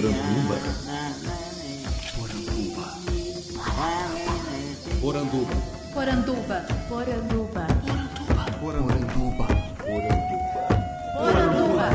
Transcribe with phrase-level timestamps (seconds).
[0.00, 0.56] Poranduba.
[5.02, 5.52] Poranduba.
[5.92, 6.66] Poranduba.
[6.88, 7.66] Poranduba.
[8.60, 9.46] Poranduba.
[9.84, 10.26] Poranduba.
[11.18, 11.90] Poranduba.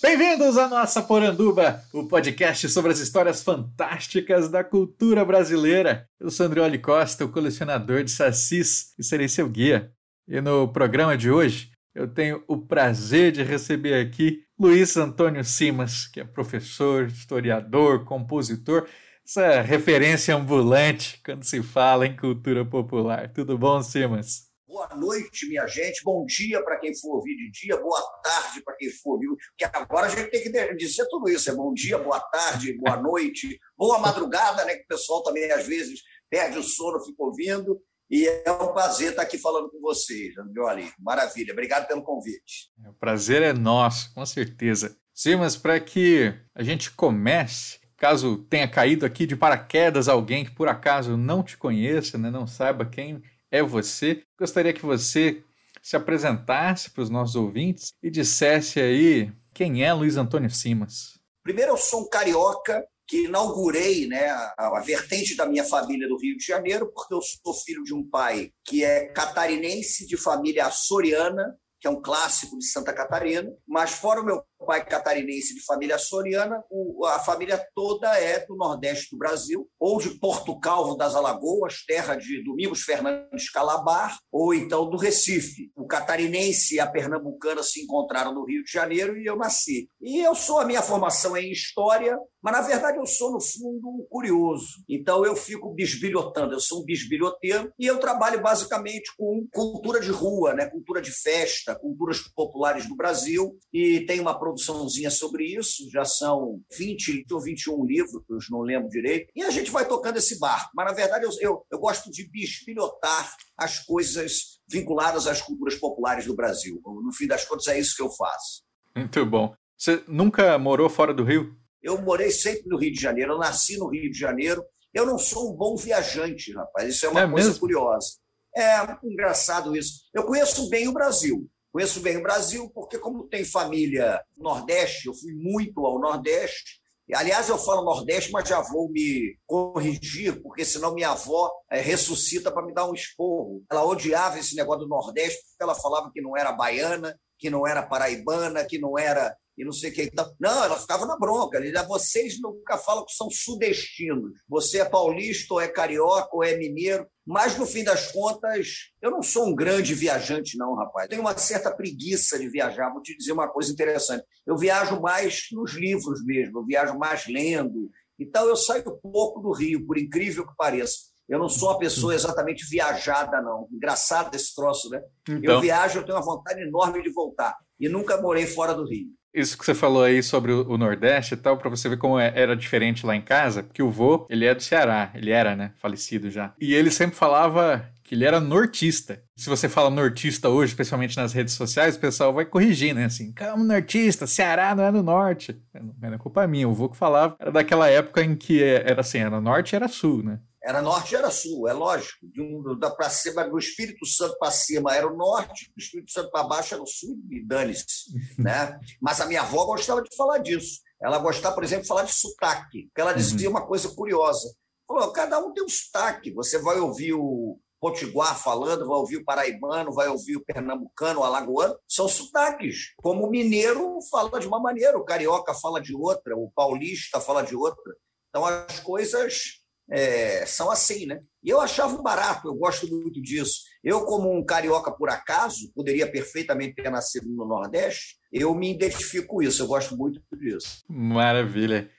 [0.00, 6.06] Bem-vindos à nossa Poranduba, o podcast sobre as histórias fantásticas da cultura brasileira.
[6.20, 9.90] Eu sou Andrioli Costa, o colecionador de sacis, e serei seu guia.
[10.28, 16.06] E no programa de hoje, eu tenho o prazer de receber aqui Luiz Antônio Simas,
[16.06, 18.88] que é professor, historiador, compositor,
[19.22, 23.30] essa referência ambulante quando se fala em cultura popular.
[23.32, 24.48] Tudo bom, Simas?
[24.66, 26.02] Boa noite, minha gente.
[26.02, 27.76] Bom dia para quem for ouvir de dia.
[27.76, 29.28] Boa tarde para quem for ouvir.
[29.28, 31.50] Porque agora a gente tem que dizer tudo isso.
[31.50, 34.76] É bom dia, boa tarde, boa noite, boa madrugada, né?
[34.76, 37.78] Que o pessoal também às vezes perde o sono, fica ouvindo.
[38.10, 40.92] E é um prazer estar aqui falando com vocês, Andrioli.
[40.98, 41.52] Maravilha.
[41.52, 42.70] Obrigado pelo convite.
[42.84, 44.96] O prazer é nosso, com certeza.
[45.14, 50.66] Simas, para que a gente comece, caso tenha caído aqui de paraquedas alguém que por
[50.66, 54.24] acaso não te conheça, né, não saiba quem é você.
[54.36, 55.44] Gostaria que você
[55.80, 61.20] se apresentasse para os nossos ouvintes e dissesse aí quem é Luiz Antônio Simas.
[61.44, 66.16] Primeiro, eu sou um carioca que inaugurei né, a, a, vertente da minha família do
[66.16, 70.66] Rio de Janeiro, porque eu sou filho de um pai que é catarinense de família
[70.66, 75.64] açoriana, que é um clássico de Santa Catarina, mas fora o meu pai catarinense de
[75.64, 76.62] família açoriana,
[77.06, 82.14] a família toda é do Nordeste do Brasil, ou de Porto Calvo das Alagoas, terra
[82.14, 85.70] de Domingos Fernandes Calabar, ou então do Recife.
[85.76, 89.88] O catarinense e a pernambucana se encontraram no Rio de Janeiro e eu nasci.
[90.00, 93.40] E eu sou, a minha formação é em História, mas na verdade eu sou, no
[93.40, 94.82] fundo, um curioso.
[94.88, 100.10] Então eu fico bisbilhotando, eu sou um bisbilhoteiro e eu trabalho basicamente com cultura de
[100.10, 100.68] rua, né?
[100.70, 106.60] cultura de festa, culturas populares do Brasil, e tenho uma produçãozinha sobre isso, já são
[106.76, 110.70] 20 ou 21 livros, não lembro direito, e a gente vai tocando esse barco.
[110.74, 116.26] Mas, na verdade, eu, eu, eu gosto de bisbilhotar as coisas vinculadas às culturas populares
[116.26, 116.80] do Brasil.
[116.84, 118.62] No fim das contas, é isso que eu faço.
[118.94, 119.54] Muito bom.
[119.76, 121.56] Você nunca morou fora do Rio?
[121.82, 124.62] Eu morei sempre no Rio de Janeiro, eu nasci no Rio de Janeiro.
[124.92, 126.94] Eu não sou um bom viajante, rapaz.
[126.94, 127.60] Isso é uma é coisa mesmo?
[127.60, 128.08] curiosa.
[128.54, 130.00] É engraçado isso.
[130.12, 131.48] Eu conheço bem o Brasil.
[131.72, 136.80] Conheço bem o Brasil porque, como tem família no Nordeste, eu fui muito ao Nordeste.
[137.14, 142.52] Aliás, eu falo Nordeste, mas já vou me corrigir, porque senão minha avó é, ressuscita
[142.52, 143.64] para me dar um esporro.
[143.70, 147.66] Ela odiava esse negócio do Nordeste, porque ela falava que não era baiana, que não
[147.66, 150.02] era paraibana, que não era e não sei o que.
[150.04, 151.58] Então, não, ela ficava na bronca.
[151.58, 154.32] Ele vocês nunca falam que são sudestinos.
[154.48, 157.06] Você é paulista, ou é carioca, ou é mineiro.
[157.26, 161.08] Mas, no fim das contas, eu não sou um grande viajante, não, rapaz.
[161.08, 162.90] Tenho uma certa preguiça de viajar.
[162.90, 164.24] Vou te dizer uma coisa interessante.
[164.46, 167.90] Eu viajo mais nos livros mesmo, eu viajo mais lendo.
[168.18, 171.10] Então, eu saio pouco do Rio, por incrível que pareça.
[171.28, 173.68] Eu não sou uma pessoa exatamente viajada, não.
[173.70, 175.02] Engraçado esse troço, né?
[175.28, 175.54] Então...
[175.54, 177.56] Eu viajo, eu tenho uma vontade enorme de voltar.
[177.78, 179.08] E nunca morei fora do Rio.
[179.32, 182.32] Isso que você falou aí sobre o Nordeste e tal, para você ver como é,
[182.34, 185.72] era diferente lá em casa, porque o vô, ele é do Ceará, ele era, né,
[185.76, 186.52] falecido já.
[186.60, 189.22] E ele sempre falava que ele era nortista.
[189.36, 193.04] Se você fala nortista hoje, especialmente nas redes sociais, o pessoal vai corrigir, né?
[193.04, 195.56] Assim, calma, nortista, Ceará não é no norte.
[195.72, 199.18] Não é culpa minha, o vô que falava era daquela época em que era assim,
[199.18, 200.40] era norte e era sul, né?
[200.62, 202.18] Era norte era sul, é lógico.
[202.22, 206.12] De um, da para cima, do Espírito Santo para cima era o norte, do Espírito
[206.12, 208.12] Santo para baixo era o sul, e dane-se.
[208.38, 208.78] né?
[209.00, 210.80] Mas a minha avó gostava de falar disso.
[211.02, 213.56] Ela gostava, por exemplo, de falar de sotaque, porque ela dizia uhum.
[213.56, 214.54] uma coisa curiosa.
[214.86, 216.32] Falou, cada um tem um sotaque.
[216.34, 221.24] Você vai ouvir o potiguar falando, vai ouvir o paraibano, vai ouvir o pernambucano, o
[221.24, 222.92] alagoano, são sotaques.
[222.98, 227.42] Como o mineiro fala de uma maneira, o carioca fala de outra, o paulista fala
[227.42, 227.94] de outra.
[228.28, 229.59] Então, as coisas
[229.90, 231.20] é, são assim, né?
[231.42, 233.62] E eu achava um barato, eu gosto muito disso.
[233.82, 239.26] Eu, como um carioca por acaso, poderia perfeitamente ter nascido no Nordeste, eu me identifico
[239.26, 240.84] com isso, eu gosto muito disso.
[240.88, 241.90] Maravilha.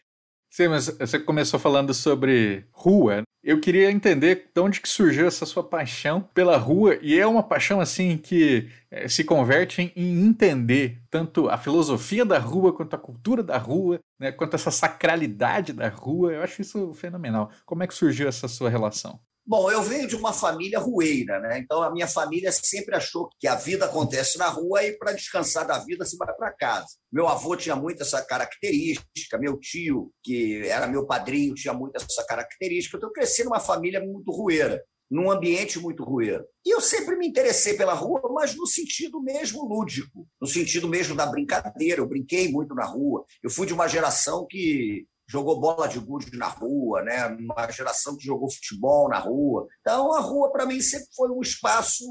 [0.51, 3.23] Sim, mas você começou falando sobre rua.
[3.41, 6.99] Eu queria entender de onde que surgiu essa sua paixão pela rua.
[7.01, 12.25] E é uma paixão assim que é, se converte em, em, entender tanto a filosofia
[12.25, 16.33] da rua, quanto a cultura da rua, né, quanto essa sacralidade da rua.
[16.33, 17.49] Eu acho isso fenomenal.
[17.65, 19.21] Como é que surgiu essa sua relação?
[19.51, 21.59] Bom, eu venho de uma família rueira, né?
[21.59, 25.67] Então a minha família sempre achou que a vida acontece na rua e para descansar
[25.67, 26.87] da vida se vai para casa.
[27.11, 32.25] Meu avô tinha muito essa característica, meu tio, que era meu padrinho, tinha muito essa
[32.25, 32.95] característica.
[32.95, 34.81] Então eu cresci numa família muito rueira.
[35.11, 36.45] num ambiente muito rueiro.
[36.65, 41.13] E eu sempre me interessei pela rua, mas no sentido mesmo lúdico, no sentido mesmo
[41.13, 41.99] da brincadeira.
[41.99, 43.25] Eu brinquei muito na rua.
[43.43, 47.27] Eu fui de uma geração que jogou bola de gude na rua, né?
[47.27, 49.67] uma geração que jogou futebol na rua.
[49.79, 52.03] Então, a rua, para mim, sempre foi um espaço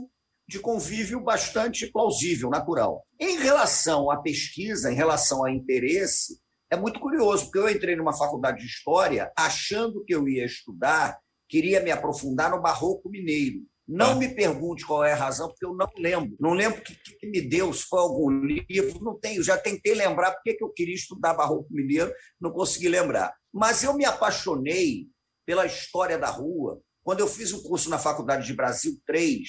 [0.48, 3.04] de convívio bastante plausível, natural.
[3.18, 6.40] Em relação à pesquisa, em relação a interesse,
[6.70, 11.18] é muito curioso, porque eu entrei numa faculdade de História achando que eu ia estudar
[11.50, 13.66] queria me aprofundar no Barroco Mineiro.
[13.90, 14.14] Não ah.
[14.14, 16.36] me pergunte qual é a razão, porque eu não lembro.
[16.38, 19.42] Não lembro o que, que, me deu, se foi algum livro, não tenho.
[19.42, 23.34] Já tentei lembrar porque que eu queria estudar Barroco Mineiro, não consegui lembrar.
[23.52, 25.08] Mas eu me apaixonei
[25.44, 29.40] pela história da rua quando eu fiz o curso na Faculdade de Brasil 3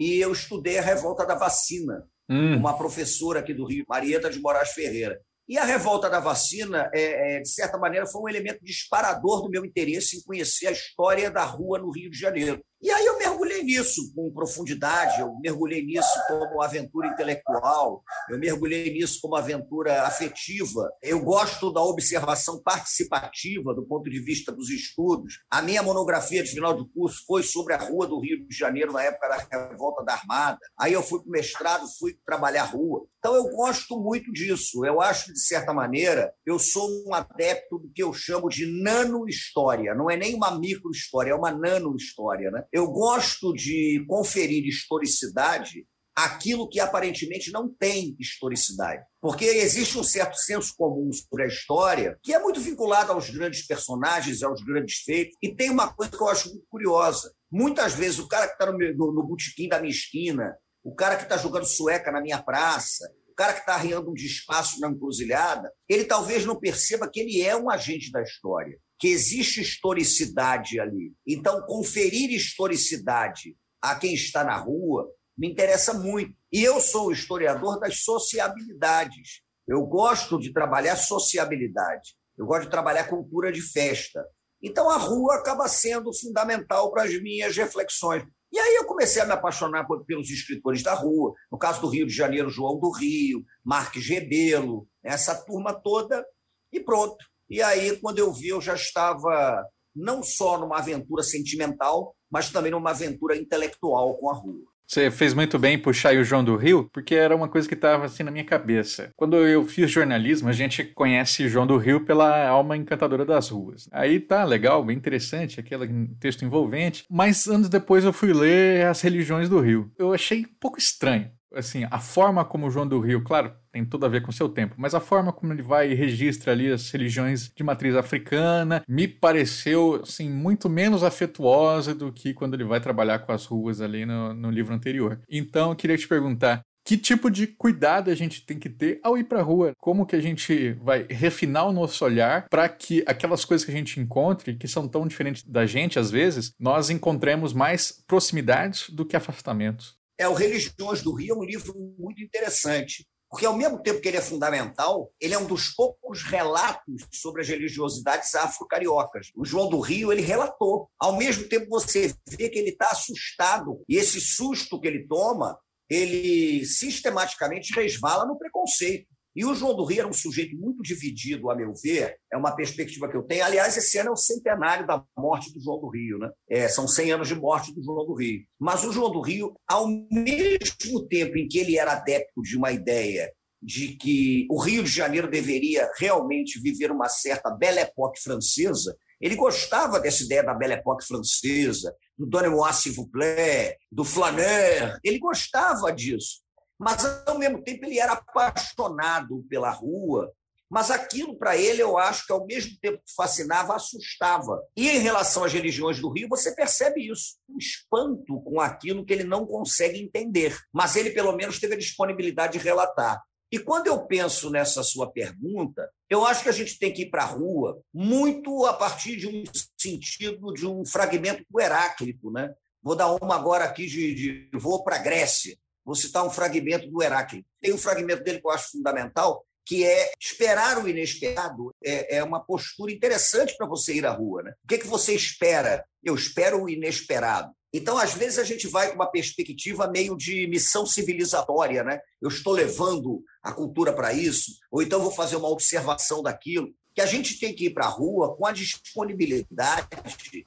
[0.00, 2.02] e eu estudei a revolta da vacina.
[2.30, 2.56] Hum.
[2.56, 5.20] Uma professora aqui do Rio, Marieta de Moraes Ferreira.
[5.48, 9.50] E a revolta da vacina, é, é, de certa maneira, foi um elemento disparador do
[9.50, 12.60] meu interesse em conhecer a história da rua no Rio de Janeiro.
[12.82, 18.92] E aí eu mergulhei nisso com profundidade, eu mergulhei nisso como aventura intelectual, eu mergulhei
[18.92, 20.92] nisso como aventura afetiva.
[21.02, 25.40] Eu gosto da observação participativa do ponto de vista dos estudos.
[25.50, 28.92] A minha monografia de final de curso foi sobre a rua do Rio de Janeiro
[28.92, 30.58] na época da revolta da Armada.
[30.78, 33.06] Aí eu fui para o mestrado, fui trabalhar rua.
[33.18, 34.84] Então eu gosto muito disso.
[34.84, 38.66] Eu acho que, de certa maneira, eu sou um adepto do que eu chamo de
[38.66, 39.94] nano-história.
[39.96, 42.52] Não é nem uma micro-história, é uma nano-história.
[42.52, 42.64] Né?
[42.72, 45.86] Eu gosto de conferir historicidade
[46.16, 49.04] aquilo que aparentemente não tem historicidade.
[49.20, 53.66] Porque existe um certo senso comum sobre a história que é muito vinculado aos grandes
[53.66, 57.30] personagens, aos grandes feitos, e tem uma coisa que eu acho muito curiosa.
[57.50, 61.16] Muitas vezes o cara que está no, no, no botequim da minha esquina, o cara
[61.16, 64.88] que está jogando sueca na minha praça, o cara que está arriando um despaço na
[64.88, 70.80] encruzilhada, ele talvez não perceba que ele é um agente da história que existe historicidade
[70.80, 71.12] ali.
[71.26, 76.34] Então, conferir historicidade a quem está na rua me interessa muito.
[76.50, 79.42] E eu sou historiador das sociabilidades.
[79.68, 82.14] Eu gosto de trabalhar sociabilidade.
[82.38, 84.24] Eu gosto de trabalhar cultura de festa.
[84.62, 88.24] Então, a rua acaba sendo fundamental para as minhas reflexões.
[88.52, 91.34] E aí eu comecei a me apaixonar pelos escritores da rua.
[91.52, 96.24] No caso do Rio de Janeiro, João do Rio, Marques Rebelo, essa turma toda.
[96.72, 97.22] E pronto.
[97.48, 99.64] E aí, quando eu vi, eu já estava
[99.94, 104.64] não só numa aventura sentimental, mas também numa aventura intelectual com a rua.
[104.88, 108.04] Você fez muito bem puxar o João do Rio, porque era uma coisa que estava
[108.04, 109.10] assim na minha cabeça.
[109.16, 113.88] Quando eu fiz jornalismo, a gente conhece João do Rio pela alma encantadora das ruas.
[113.90, 117.04] Aí tá legal, bem interessante, aquele texto envolvente.
[117.10, 119.90] Mas anos depois eu fui ler As Religiões do Rio.
[119.98, 123.84] Eu achei um pouco estranho assim, a forma como o João do Rio, claro, tem
[123.84, 126.52] tudo a ver com o seu tempo, mas a forma como ele vai e registra
[126.52, 132.54] ali as religiões de matriz africana me pareceu, assim, muito menos afetuosa do que quando
[132.54, 135.20] ele vai trabalhar com as ruas ali no, no livro anterior.
[135.28, 139.18] Então, eu queria te perguntar, que tipo de cuidado a gente tem que ter ao
[139.18, 139.72] ir para a rua?
[139.76, 143.74] Como que a gente vai refinar o nosso olhar para que aquelas coisas que a
[143.74, 149.04] gente encontre, que são tão diferentes da gente às vezes, nós encontremos mais proximidades do
[149.04, 149.96] que afastamentos?
[150.18, 154.08] É o Religiões do Rio é um livro muito interessante, porque ao mesmo tempo que
[154.08, 159.30] ele é fundamental, ele é um dos poucos relatos sobre as religiosidades afro-cariocas.
[159.34, 160.88] O João do Rio ele relatou.
[160.98, 165.58] Ao mesmo tempo você vê que ele está assustado e esse susto que ele toma,
[165.88, 169.06] ele sistematicamente resvala no preconceito.
[169.36, 172.56] E o João do Rio era um sujeito muito dividido, a meu ver, é uma
[172.56, 173.44] perspectiva que eu tenho.
[173.44, 176.30] Aliás, esse ano é o centenário da morte do João do Rio, né?
[176.48, 178.40] É, são 100 anos de morte do João do Rio.
[178.58, 182.72] Mas o João do Rio, ao mesmo tempo em que ele era adepto de uma
[182.72, 183.30] ideia
[183.62, 189.36] de que o Rio de Janeiro deveria realmente viver uma certa Belle Époque francesa, ele
[189.36, 192.28] gostava dessa ideia da Belle Époque francesa, do
[192.72, 194.98] s'il vous plaît, do flaneur.
[195.04, 196.45] Ele gostava disso
[196.78, 200.32] mas ao mesmo tempo ele era apaixonado pela rua.
[200.68, 204.60] Mas aquilo para ele, eu acho que ao mesmo tempo que fascinava, assustava.
[204.76, 209.12] E em relação às religiões do Rio, você percebe isso, um espanto com aquilo que
[209.12, 210.58] ele não consegue entender.
[210.72, 213.22] Mas ele, pelo menos, teve a disponibilidade de relatar.
[213.50, 217.10] E quando eu penso nessa sua pergunta, eu acho que a gente tem que ir
[217.10, 219.44] para a rua muito a partir de um
[219.80, 222.30] sentido, de um fragmento do Heráclito.
[222.32, 222.52] Né?
[222.82, 225.56] Vou dar uma agora aqui de, de vou para a Grécia.
[225.86, 227.48] Vou citar um fragmento do Heráclito.
[227.60, 231.72] Tem um fragmento dele que eu acho fundamental, que é esperar o inesperado.
[231.82, 234.42] É, é uma postura interessante para você ir à rua.
[234.42, 234.54] Né?
[234.64, 235.84] O que, é que você espera?
[236.02, 237.52] Eu espero o inesperado.
[237.72, 242.00] Então, às vezes, a gente vai com uma perspectiva meio de missão civilizatória, né?
[242.22, 246.72] Eu estou levando a cultura para isso, ou então vou fazer uma observação daquilo.
[246.94, 249.88] que a gente tem que ir para a rua com a disponibilidade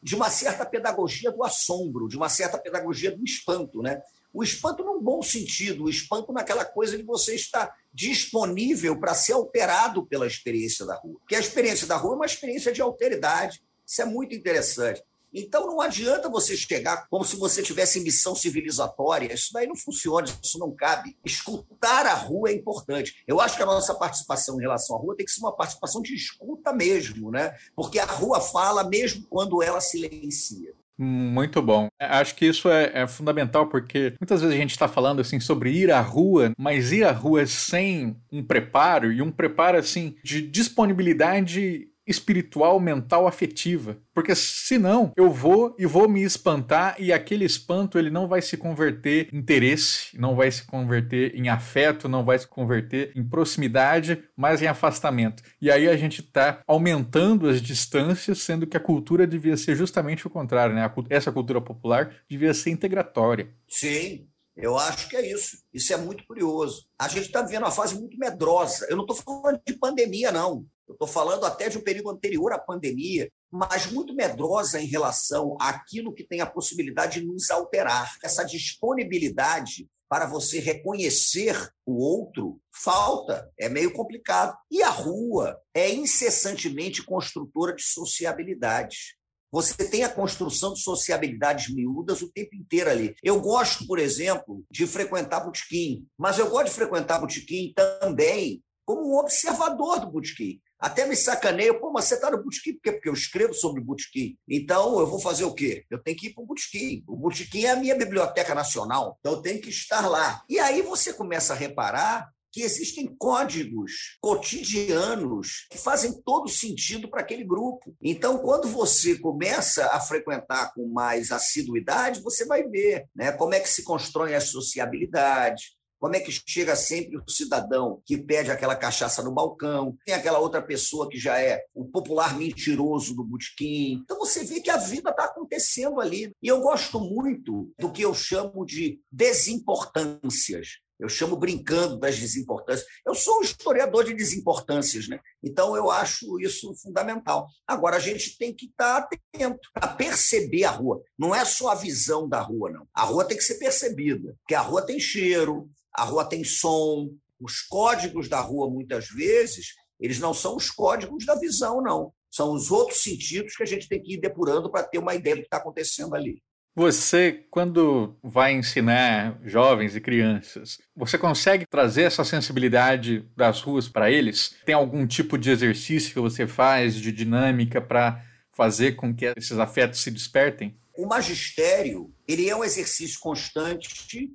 [0.01, 4.01] de uma certa pedagogia do assombro, de uma certa pedagogia do espanto, né?
[4.33, 9.33] O espanto num bom sentido, o espanto naquela coisa de você estar disponível para ser
[9.33, 11.19] alterado pela experiência da rua.
[11.19, 13.63] Porque a experiência da rua é uma experiência de alteridade.
[13.86, 15.03] Isso é muito interessante.
[15.33, 19.33] Então não adianta você chegar como se você tivesse missão civilizatória.
[19.33, 21.15] Isso daí não funciona, isso não cabe.
[21.24, 23.24] Escutar a rua é importante.
[23.27, 26.01] Eu acho que a nossa participação em relação à rua tem que ser uma participação
[26.01, 27.55] de escuta mesmo, né?
[27.75, 30.74] Porque a rua fala mesmo quando ela silencia.
[31.01, 31.88] Muito bom.
[31.98, 35.39] É, acho que isso é, é fundamental porque muitas vezes a gente está falando assim
[35.39, 40.15] sobre ir à rua, mas ir à rua sem um preparo e um preparo assim
[40.22, 43.97] de disponibilidade espiritual, mental, afetiva.
[44.13, 48.57] Porque senão eu vou e vou me espantar e aquele espanto ele não vai se
[48.57, 54.23] converter em interesse, não vai se converter em afeto, não vai se converter em proximidade,
[54.35, 55.43] mas em afastamento.
[55.61, 60.27] E aí a gente está aumentando as distâncias, sendo que a cultura devia ser justamente
[60.27, 60.91] o contrário, né?
[61.09, 63.49] Essa cultura popular devia ser integratória.
[63.67, 64.27] Sim,
[64.61, 65.57] eu acho que é isso.
[65.73, 66.85] Isso é muito curioso.
[66.99, 68.85] A gente está vivendo uma fase muito medrosa.
[68.89, 70.65] Eu não estou falando de pandemia, não.
[70.89, 75.55] Eu estou falando até de um período anterior à pandemia, mas muito medrosa em relação
[75.62, 78.17] àquilo que tem a possibilidade de nos alterar.
[78.24, 81.55] Essa disponibilidade para você reconhecer
[81.86, 84.58] o outro falta, é meio complicado.
[84.72, 89.15] E a rua é incessantemente construtora de sociabilidade.
[89.51, 93.15] Você tem a construção de sociabilidades miúdas o tempo inteiro ali.
[93.22, 99.08] Eu gosto, por exemplo, de frequentar botequim, mas eu gosto de frequentar botequim também como
[99.08, 100.60] um observador do botequim.
[100.79, 102.91] Até me sacaneio, pô, mas você está no botequim por quê?
[102.93, 104.38] Porque eu escrevo sobre botequim.
[104.48, 105.86] Então, eu vou fazer o quê?
[105.89, 107.03] Eu tenho que ir para o botequim.
[107.07, 110.43] O botequim é a minha biblioteca nacional, então eu tenho que estar lá.
[110.50, 117.21] E aí você começa a reparar que existem códigos cotidianos que fazem todo sentido para
[117.21, 117.95] aquele grupo.
[118.01, 123.59] Então, quando você começa a frequentar com mais assiduidade, você vai ver né, como é
[123.59, 128.75] que se constrói a sociabilidade, como é que chega sempre o cidadão que pede aquela
[128.75, 129.98] cachaça no balcão?
[130.06, 134.01] Tem aquela outra pessoa que já é o popular mentiroso do botequim.
[134.03, 136.32] Então você vê que a vida está acontecendo ali.
[136.41, 140.79] E eu gosto muito do que eu chamo de desimportâncias.
[141.00, 142.86] Eu chamo brincando das desimportâncias.
[143.06, 145.18] Eu sou um historiador de desimportâncias, né?
[145.41, 147.48] Então eu acho isso fundamental.
[147.65, 151.01] Agora a gente tem que estar tá atento para perceber a rua.
[151.18, 152.86] Não é só a visão da rua, não.
[152.94, 157.10] A rua tem que ser percebida, porque a rua tem cheiro, a rua tem som,
[157.39, 162.13] os códigos da rua, muitas vezes, eles não são os códigos da visão, não.
[162.29, 165.36] São os outros sentidos que a gente tem que ir depurando para ter uma ideia
[165.36, 166.41] do que está acontecendo ali.
[166.75, 174.10] Você, quando vai ensinar jovens e crianças, você consegue trazer essa sensibilidade das ruas para
[174.10, 174.55] eles?
[174.65, 179.58] Tem algum tipo de exercício que você faz, de dinâmica, para fazer com que esses
[179.58, 180.77] afetos se despertem?
[181.00, 183.89] O magistério ele é um exercício constante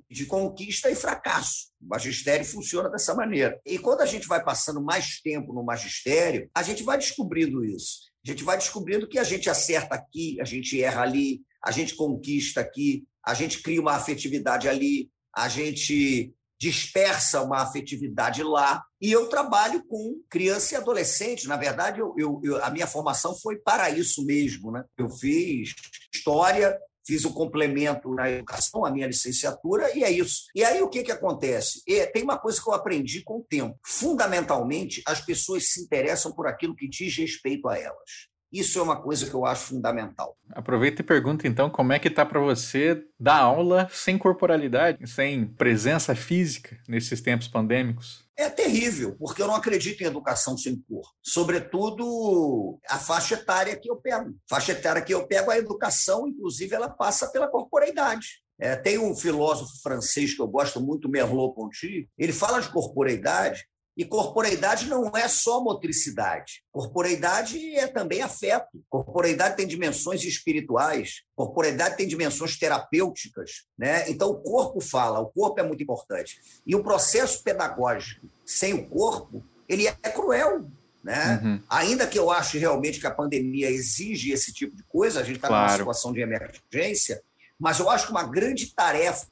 [0.09, 1.67] de conquista e fracasso.
[1.79, 3.61] O magistério funciona dessa maneira.
[3.63, 8.09] E quando a gente vai passando mais tempo no magistério, a gente vai descobrindo isso.
[8.25, 11.95] A gente vai descobrindo que a gente acerta aqui, a gente erra ali, a gente
[11.95, 18.83] conquista aqui, a gente cria uma afetividade ali, a gente dispersa uma afetividade lá.
[19.01, 21.47] E eu trabalho com criança e adolescente.
[21.47, 24.71] Na verdade, eu, eu, eu, a minha formação foi para isso mesmo.
[24.71, 24.83] Né?
[24.97, 25.73] Eu fiz
[26.13, 30.45] história, fiz o complemento na educação, a minha licenciatura, e é isso.
[30.55, 31.81] E aí o que, que acontece?
[31.87, 33.77] É, tem uma coisa que eu aprendi com o tempo.
[33.85, 38.34] Fundamentalmente, as pessoas se interessam por aquilo que diz respeito a elas.
[38.55, 40.37] Isso é uma coisa que eu acho fundamental.
[40.49, 45.45] Aproveita e pergunta então como é que está para você dar aula sem corporalidade, sem
[45.45, 48.23] presença física nesses tempos pandêmicos?
[48.37, 51.05] É terrível, porque eu não acredito em educação sem cor.
[51.21, 54.29] Sobretudo a faixa etária que eu pego.
[54.29, 58.41] A faixa etária que eu pego, a educação, inclusive, ela passa pela corporeidade.
[58.57, 63.65] É, tem um filósofo francês que eu gosto muito, Merleau-Ponty, ele fala de corporeidade
[63.97, 66.63] e corporeidade não é só motricidade.
[66.71, 68.83] Corporeidade é também afeto.
[68.89, 71.23] Corporeidade tem dimensões espirituais.
[71.33, 73.63] Corporeidade tem dimensões terapêuticas.
[73.77, 74.09] Né?
[74.09, 76.39] Então, o corpo fala, o corpo é muito importante.
[76.67, 80.69] E o processo pedagógico sem o corpo, ele é cruel.
[81.01, 81.39] Né?
[81.41, 81.63] Uhum.
[81.69, 85.37] Ainda que eu ache realmente que a pandemia exige esse tipo de coisa, a gente
[85.37, 85.67] está claro.
[85.67, 87.21] numa situação de emergência,
[87.59, 89.27] mas eu acho que uma grande tarefa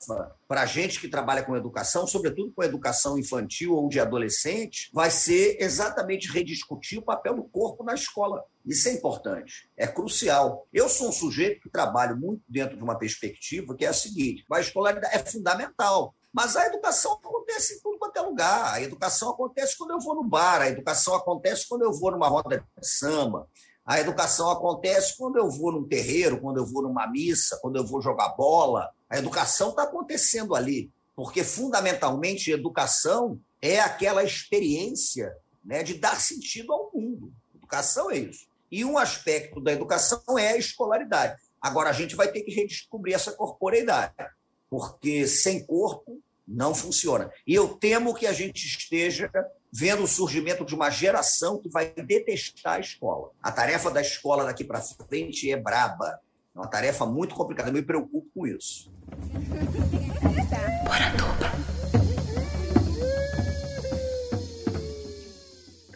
[0.48, 5.12] para a gente que trabalha com educação, sobretudo com educação infantil ou de adolescente, vai
[5.12, 8.44] ser exatamente rediscutir o papel do corpo na escola.
[8.66, 10.66] Isso é importante, é crucial.
[10.72, 14.46] Eu sou um sujeito que trabalho muito dentro de uma perspectiva que é a seguinte:
[14.52, 16.16] a escolaridade é fundamental.
[16.34, 18.74] Mas a educação acontece em tudo quanto é lugar.
[18.74, 22.28] A educação acontece quando eu vou no bar, a educação acontece quando eu vou numa
[22.28, 23.48] roda de samba,
[23.86, 27.86] a educação acontece quando eu vou num terreiro, quando eu vou numa missa, quando eu
[27.86, 28.90] vou jogar bola.
[29.10, 36.72] A educação está acontecendo ali, porque fundamentalmente educação é aquela experiência né, de dar sentido
[36.72, 37.34] ao mundo.
[37.56, 38.46] Educação é isso.
[38.72, 41.42] E um aspecto da educação é a escolaridade.
[41.62, 44.14] Agora a gente vai ter que redescobrir essa corporeidade
[44.74, 47.32] porque sem corpo não funciona.
[47.46, 49.30] E eu temo que a gente esteja
[49.76, 53.32] vendo o surgimento de uma geração que vai detestar a escola.
[53.42, 56.20] A tarefa da escola daqui para frente é braba.
[56.56, 57.70] É uma tarefa muito complicada.
[57.70, 58.94] Eu me preocupo com isso.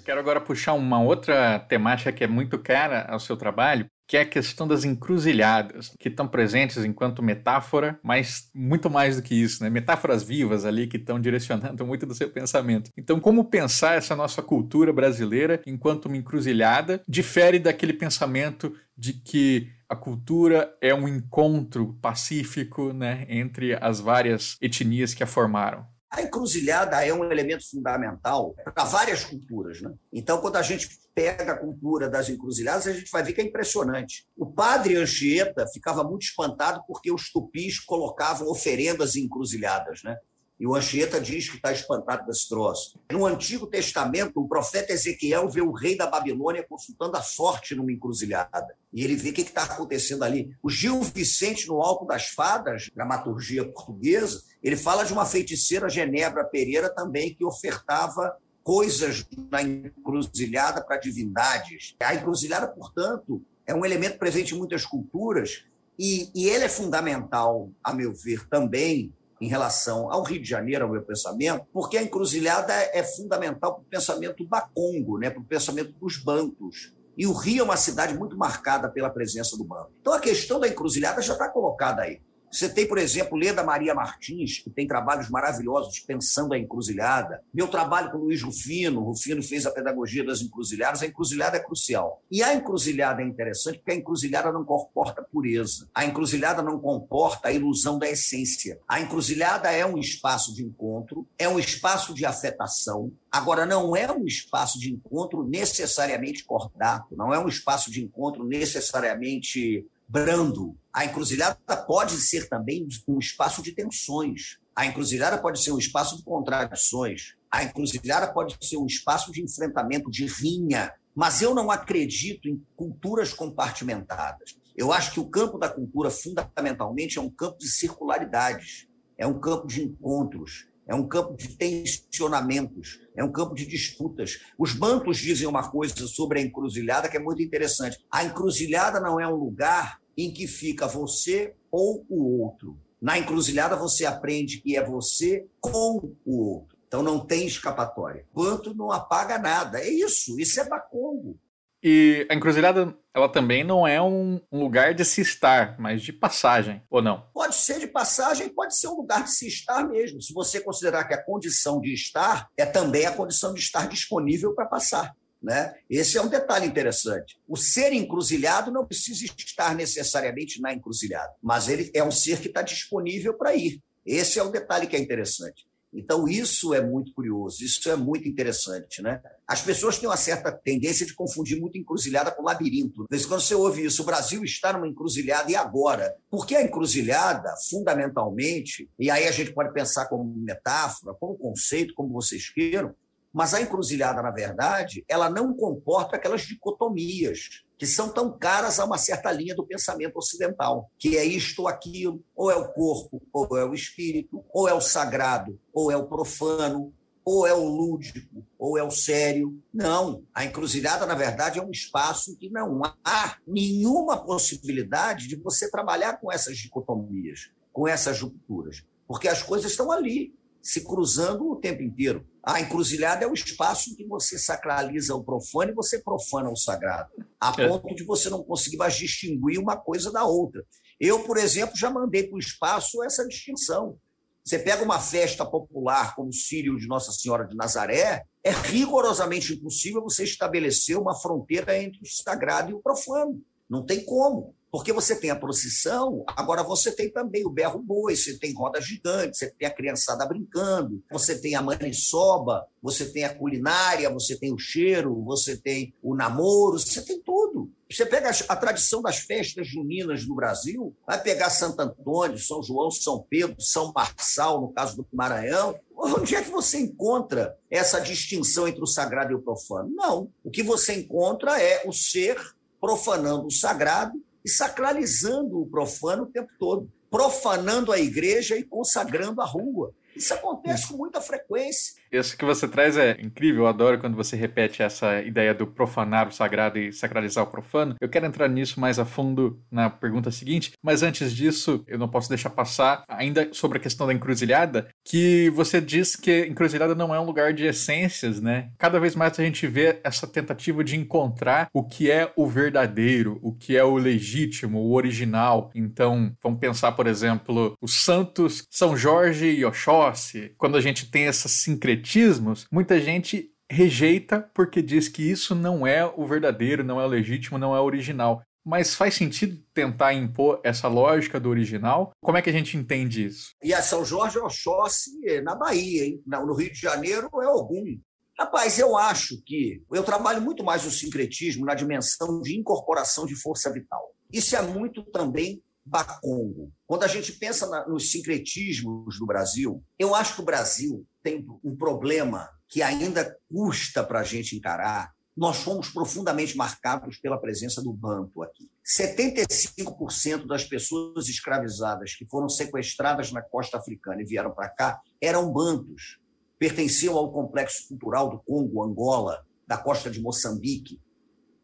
[0.03, 4.21] quero agora puxar uma outra temática que é muito cara ao seu trabalho, que é
[4.21, 9.61] a questão das encruzilhadas, que estão presentes enquanto metáfora, mas muito mais do que isso,
[9.61, 9.69] né?
[9.69, 12.89] Metáforas vivas ali que estão direcionando muito do seu pensamento.
[12.97, 19.69] Então, como pensar essa nossa cultura brasileira enquanto uma encruzilhada difere daquele pensamento de que
[19.89, 25.85] a cultura é um encontro pacífico, né, entre as várias etnias que a formaram?
[26.09, 29.81] A encruzilhada é um elemento fundamental para várias culturas.
[29.81, 29.93] Né?
[30.11, 33.43] Então, quando a gente pega a cultura das encruzilhadas, a gente vai ver que é
[33.43, 34.25] impressionante.
[34.37, 40.01] O padre Anchieta ficava muito espantado porque os tupis colocavam oferendas encruzilhadas.
[40.03, 40.17] Né?
[40.59, 42.99] E o Anchieta diz que está espantado desse troço.
[43.11, 47.91] No Antigo Testamento, o profeta Ezequiel vê o rei da Babilônia consultando a sorte numa
[47.91, 48.75] encruzilhada.
[48.91, 50.55] E ele vê o que está acontecendo ali.
[50.63, 56.43] O Gil Vicente, no Alto das Fadas, dramaturgia portuguesa, ele fala de uma feiticeira Genebra
[56.43, 61.95] Pereira também que ofertava coisas na encruzilhada para divindades.
[61.99, 65.63] A encruzilhada, portanto, é um elemento presente em muitas culturas
[65.99, 70.86] e, e ele é fundamental, a meu ver, também em relação ao Rio de Janeiro,
[70.86, 75.46] ao meu pensamento, porque a encruzilhada é fundamental para o pensamento bacongo, né, para o
[75.46, 76.94] pensamento dos bancos.
[77.17, 79.91] E o Rio é uma cidade muito marcada pela presença do banco.
[80.02, 82.21] Então a questão da encruzilhada já está colocada aí.
[82.51, 87.41] Você tem, por exemplo, Leda Maria Martins, que tem trabalhos maravilhosos pensando a encruzilhada.
[87.53, 91.60] Meu trabalho com o Luiz Rufino, Rufino fez a pedagogia das encruzilhadas, a encruzilhada é
[91.60, 92.23] crucial.
[92.31, 95.89] E a encruzilhada é interessante porque a encruzilhada não comporta pureza.
[95.93, 98.79] A encruzilhada não comporta a ilusão da essência.
[98.88, 104.12] A encruzilhada é um espaço de encontro, é um espaço de afetação, Agora, não é
[104.12, 110.75] um espaço de encontro necessariamente cordato, não é um espaço de encontro necessariamente brando.
[110.97, 114.57] A encruzilhada pode ser também um espaço de tensões.
[114.75, 117.36] A encruzilhada pode ser um espaço de contradições.
[117.51, 120.91] A encruzilhada pode ser um espaço de enfrentamento, de rinha.
[121.13, 124.57] Mas eu não acredito em culturas compartimentadas.
[124.75, 128.88] Eu acho que o campo da cultura, fundamentalmente, é um campo de circularidades,
[129.19, 134.39] é um campo de encontros, é um campo de tensionamentos, é um campo de disputas.
[134.57, 138.03] Os bancos dizem uma coisa sobre a encruzilhada que é muito interessante.
[138.12, 142.77] A encruzilhada não é um lugar em que fica você ou o outro.
[142.99, 146.77] Na encruzilhada você aprende que é você com o outro.
[146.88, 148.25] Então não tem escapatória.
[148.34, 149.80] Quanto não apaga nada.
[149.80, 151.38] É isso, isso é Bacongo.
[151.84, 156.82] E a encruzilhada, ela também não é um lugar de se estar, mas de passagem,
[156.89, 157.23] ou não?
[157.34, 160.21] Pode ser de passagem, pode ser um lugar de se estar mesmo.
[160.21, 164.56] Se você considerar que a condição de estar é também a condição de estar disponível
[164.56, 165.13] para passar.
[165.41, 165.76] Né?
[165.89, 167.39] Esse é um detalhe interessante.
[167.47, 172.47] O ser encruzilhado não precisa estar necessariamente na encruzilhada, mas ele é um ser que
[172.47, 173.82] está disponível para ir.
[174.06, 175.67] Esse é o detalhe que é interessante.
[175.93, 179.02] Então, isso é muito curioso, isso é muito interessante.
[179.02, 179.21] Né?
[179.47, 183.04] As pessoas têm uma certa tendência de confundir muito encruzilhada com labirinto.
[183.04, 186.15] De vez em quando você ouve isso, o Brasil está numa encruzilhada, e agora?
[186.30, 192.13] Porque a encruzilhada, fundamentalmente, e aí a gente pode pensar como metáfora, como conceito, como
[192.13, 192.93] vocês queiram,
[193.38, 198.86] mas a encruzilhada, na verdade, ela não comporta aquelas dicotomias que são tão caras a
[198.86, 203.21] uma certa linha do pensamento ocidental, que é isto ou aquilo, ou é o corpo,
[203.32, 206.91] ou é o espírito, ou é o sagrado, ou é o profano,
[207.23, 209.62] ou é o lúdico, ou é o sério.
[209.71, 215.69] Não, a encruzilhada, na verdade, é um espaço que não há nenhuma possibilidade de você
[215.69, 220.34] trabalhar com essas dicotomias, com essas rupturas, porque as coisas estão ali
[220.67, 222.27] se cruzando o tempo inteiro.
[222.43, 226.58] A encruzilhada é o espaço em que você sacraliza o profano e você profana o
[226.58, 227.69] sagrado, a é.
[227.69, 230.62] ponto de você não conseguir mais distinguir uma coisa da outra.
[230.99, 233.97] Eu, por exemplo, já mandei para o espaço essa distinção.
[234.43, 239.53] Você pega uma festa popular como o Sírio de Nossa Senhora de Nazaré, é rigorosamente
[239.53, 243.41] impossível você estabelecer uma fronteira entre o sagrado e o profano.
[243.69, 244.53] Não tem como.
[244.77, 248.79] Porque você tem a procissão, agora você tem também o berro boi, você tem roda
[248.79, 254.37] gigante, você tem a criançada brincando, você tem a maniçoba, você tem a culinária, você
[254.37, 257.71] tem o cheiro, você tem o namoro, você tem tudo.
[257.89, 262.91] Você pega a tradição das festas juninas no Brasil, vai pegar Santo Antônio, São João,
[262.91, 265.75] São Pedro, São Marçal, no caso do Maranhão.
[265.97, 269.89] Onde é que você encontra essa distinção entre o sagrado e o profano?
[269.95, 270.31] Não.
[270.43, 272.37] O que você encontra é o ser
[272.79, 279.41] profanando o sagrado e sacralizando o profano o tempo todo, profanando a igreja e consagrando
[279.41, 279.93] a rua.
[280.15, 281.95] Isso acontece com muita frequência.
[282.12, 286.28] Isso que você traz é incrível, eu adoro quando você repete essa ideia do profanar
[286.28, 287.96] o sagrado e sacralizar o profano.
[288.00, 292.08] Eu quero entrar nisso mais a fundo na pergunta seguinte, mas antes disso, eu não
[292.08, 297.13] posso deixar passar ainda sobre a questão da encruzilhada, que você diz que encruzilhada não
[297.13, 298.70] é um lugar de essências, né?
[298.78, 303.39] Cada vez mais a gente vê essa tentativa de encontrar o que é o verdadeiro,
[303.41, 305.70] o que é o legítimo, o original.
[305.76, 311.26] Então, vamos pensar, por exemplo, os santos São Jorge e Oxóssi, quando a gente tem
[311.26, 317.01] essa sincretia sincretismos, muita gente rejeita porque diz que isso não é o verdadeiro, não
[317.01, 318.41] é o legítimo, não é o original.
[318.63, 322.12] Mas faz sentido tentar impor essa lógica do original?
[322.21, 323.51] Como é que a gente entende isso?
[323.63, 326.21] E a São Jorge Oxóssi na Bahia, hein?
[326.25, 327.97] no Rio de Janeiro é algum.
[328.38, 333.36] Rapaz, eu acho que eu trabalho muito mais o sincretismo na dimensão de incorporação de
[333.36, 334.13] força vital.
[334.31, 336.71] Isso é muito também Bacongo.
[336.86, 341.45] Quando a gente pensa na, nos sincretismos do Brasil, eu acho que o Brasil tem
[341.61, 345.11] um problema que ainda custa para a gente encarar.
[345.35, 348.71] Nós fomos profundamente marcados pela presença do banto aqui.
[348.85, 355.51] 75% das pessoas escravizadas que foram sequestradas na costa africana e vieram para cá eram
[355.51, 356.17] bantos.
[356.57, 361.01] Pertenciam ao complexo cultural do Congo, Angola, da costa de Moçambique,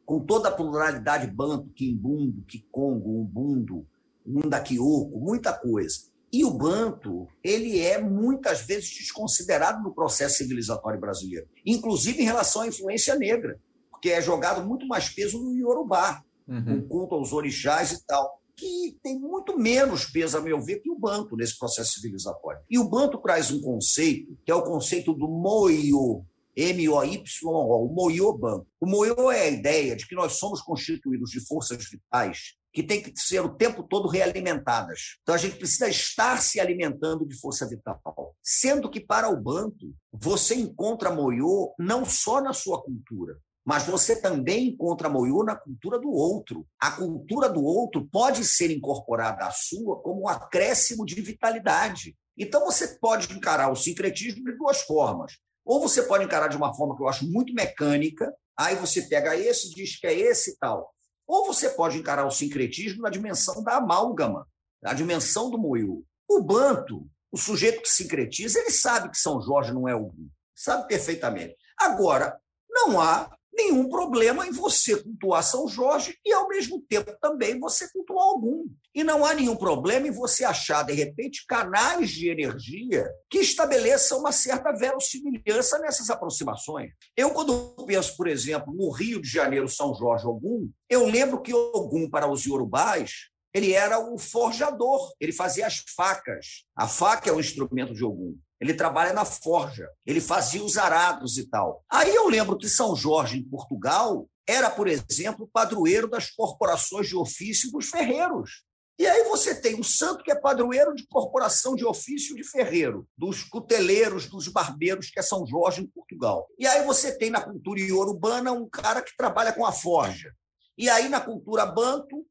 [0.06, 3.88] com toda a pluralidade banto, quimbundo, quicongo, umbundo,
[4.26, 6.13] Mundaquioco, muita coisa.
[6.34, 12.64] E o Banto, ele é muitas vezes desconsiderado no processo civilizatório brasileiro, inclusive em relação
[12.64, 13.60] à influência negra,
[13.92, 16.80] porque é jogado muito mais peso no Yorubá, uhum.
[16.80, 20.90] o culto aos orixás e tal, que tem muito menos peso, a meu ver, que
[20.90, 22.62] o Banto nesse processo civilizatório.
[22.68, 28.66] E o Banto traz um conceito, que é o conceito do moio, M-O-Y-O, o moioban.
[28.82, 33.02] O moio é a ideia de que nós somos constituídos de forças vitais que têm
[33.02, 35.18] que ser o tempo todo realimentadas.
[35.22, 38.02] Então a gente precisa estar se alimentando de força vital.
[38.42, 44.20] Sendo que para o Banto, você encontra moiô não só na sua cultura, mas você
[44.20, 46.66] também encontra moiô na cultura do outro.
[46.80, 52.18] A cultura do outro pode ser incorporada à sua como um acréscimo de vitalidade.
[52.38, 55.34] Então você pode encarar o sincretismo de duas formas.
[55.64, 59.38] Ou você pode encarar de uma forma que eu acho muito mecânica, aí você pega
[59.38, 60.93] esse, diz que é esse e tal.
[61.28, 64.48] Ou você pode encarar o sincretismo na dimensão da amálgama,
[64.82, 66.04] na dimensão do moio.
[66.28, 70.14] O banto, o sujeito que sincretiza, ele sabe que São Jorge não é o
[70.56, 71.58] sabe perfeitamente.
[71.78, 77.60] Agora, não há nenhum problema em você cultuar São Jorge e, ao mesmo tempo, também
[77.60, 78.66] você cultuar algum.
[78.94, 84.20] E não há nenhum problema em você achar, de repente, canais de energia que estabeleçam
[84.20, 86.92] uma certa verossimilhança nessas aproximações.
[87.16, 91.54] Eu, quando penso, por exemplo, no Rio de Janeiro, São Jorge Ogum, eu lembro que
[91.54, 96.66] Ogum, para os iorubás, ele era o forjador, ele fazia as facas.
[96.76, 98.36] A faca é o instrumento de Ogum.
[98.60, 101.84] Ele trabalha na forja, ele fazia os arados e tal.
[101.90, 107.16] Aí eu lembro que São Jorge, em Portugal, era, por exemplo, padroeiro das corporações de
[107.16, 108.64] ofício dos ferreiros.
[109.00, 113.08] E aí você tem um santo que é padroeiro de corporação de ofício de ferreiro,
[113.18, 116.48] dos cuteleiros, dos barbeiros, que é São Jorge, em Portugal.
[116.60, 120.32] E aí você tem na cultura iorubana um cara que trabalha com a forja.
[120.78, 122.26] E aí na cultura banto,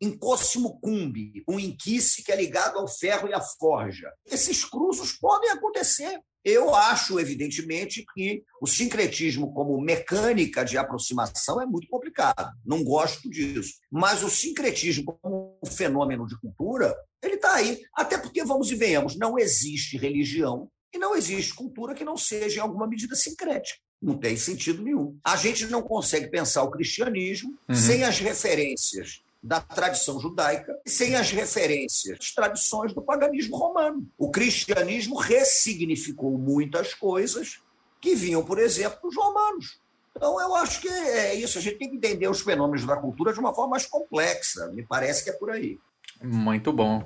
[0.00, 4.10] em Cumbi, um inquice que é ligado ao ferro e à forja.
[4.26, 6.18] Esses cruzos podem acontecer.
[6.42, 12.50] Eu acho, evidentemente, que o sincretismo como mecânica de aproximação é muito complicado.
[12.64, 13.74] Não gosto disso.
[13.90, 17.82] Mas o sincretismo como um fenômeno de cultura, ele está aí.
[17.94, 22.58] Até porque, vamos e venhamos, não existe religião e não existe cultura que não seja,
[22.58, 23.78] em alguma medida, sincrética.
[24.00, 25.18] Não tem sentido nenhum.
[25.22, 27.74] A gente não consegue pensar o cristianismo uhum.
[27.74, 34.06] sem as referências da tradição judaica sem as referências, as tradições do paganismo romano.
[34.18, 37.60] O cristianismo ressignificou muitas coisas
[38.00, 39.78] que vinham, por exemplo, dos romanos.
[40.16, 41.58] Então, eu acho que é isso.
[41.58, 44.66] A gente tem que entender os fenômenos da cultura de uma forma mais complexa.
[44.72, 45.78] Me parece que é por aí.
[46.22, 47.02] Muito bom.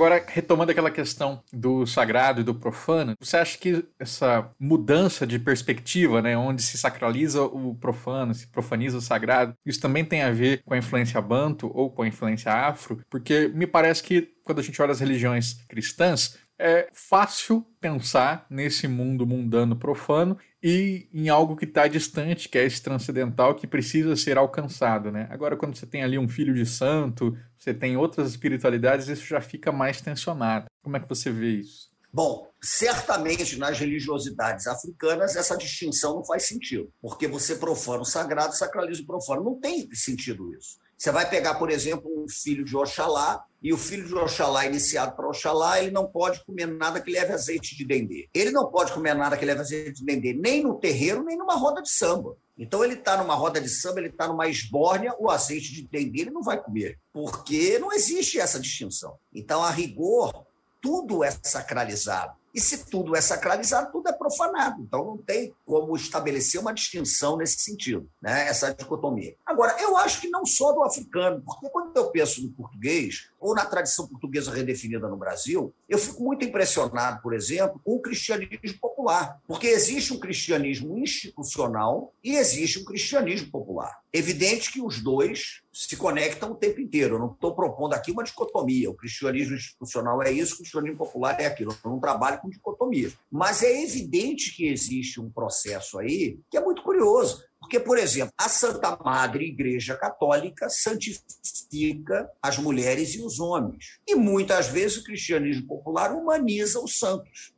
[0.00, 5.38] Agora, retomando aquela questão do sagrado e do profano, você acha que essa mudança de
[5.38, 10.32] perspectiva, né, onde se sacraliza o profano, se profaniza o sagrado, isso também tem a
[10.32, 13.04] ver com a influência banto ou com a influência afro?
[13.10, 18.88] Porque me parece que quando a gente olha as religiões cristãs, é fácil pensar nesse
[18.88, 24.14] mundo mundano profano e em algo que está distante, que é esse transcendental que precisa
[24.16, 25.26] ser alcançado, né?
[25.30, 29.40] Agora, quando você tem ali um filho de santo, você tem outras espiritualidades, isso já
[29.40, 30.66] fica mais tensionado.
[30.82, 31.90] Como é que você vê isso?
[32.12, 38.54] Bom, certamente nas religiosidades africanas essa distinção não faz sentido, porque você profana o sagrado,
[38.54, 39.44] sacraliza o profano.
[39.44, 40.78] Não tem sentido isso.
[40.98, 45.14] Você vai pegar, por exemplo, um filho de Oxalá, e o filho de Oxalá, iniciado
[45.14, 48.28] para Oxalá, ele não pode comer nada que leve azeite de dendê.
[48.32, 51.56] Ele não pode comer nada que leve azeite de dendê, nem no terreiro, nem numa
[51.56, 52.36] roda de samba.
[52.56, 56.22] Então, ele está numa roda de samba, ele está numa esbórnia, o azeite de dendê
[56.22, 59.16] ele não vai comer, porque não existe essa distinção.
[59.34, 60.46] Então, a rigor,
[60.80, 62.40] tudo é sacralizado.
[62.52, 64.82] E se tudo é sacralizado, tudo é profanado.
[64.82, 68.48] Então não tem como estabelecer uma distinção nesse sentido, né?
[68.48, 69.36] essa dicotomia.
[69.46, 73.54] Agora, eu acho que não só do africano, porque quando eu penso no português, ou
[73.54, 78.78] na tradição portuguesa redefinida no Brasil, eu fico muito impressionado, por exemplo, com o cristianismo
[78.78, 79.40] popular.
[79.48, 83.98] Porque existe um cristianismo institucional e existe um cristianismo popular.
[84.12, 87.14] Evidente que os dois se conectam o tempo inteiro.
[87.14, 88.90] Eu não estou propondo aqui uma dicotomia.
[88.90, 91.74] O cristianismo institucional é isso, o cristianismo popular é aquilo.
[91.84, 93.10] Eu não trabalho com dicotomia.
[93.30, 97.42] Mas é evidente que existe um processo aí que é muito curioso.
[97.70, 104.00] Porque, por exemplo, a Santa Madre Igreja Católica santifica as mulheres e os homens.
[104.08, 107.54] E muitas vezes o cristianismo popular humaniza os santos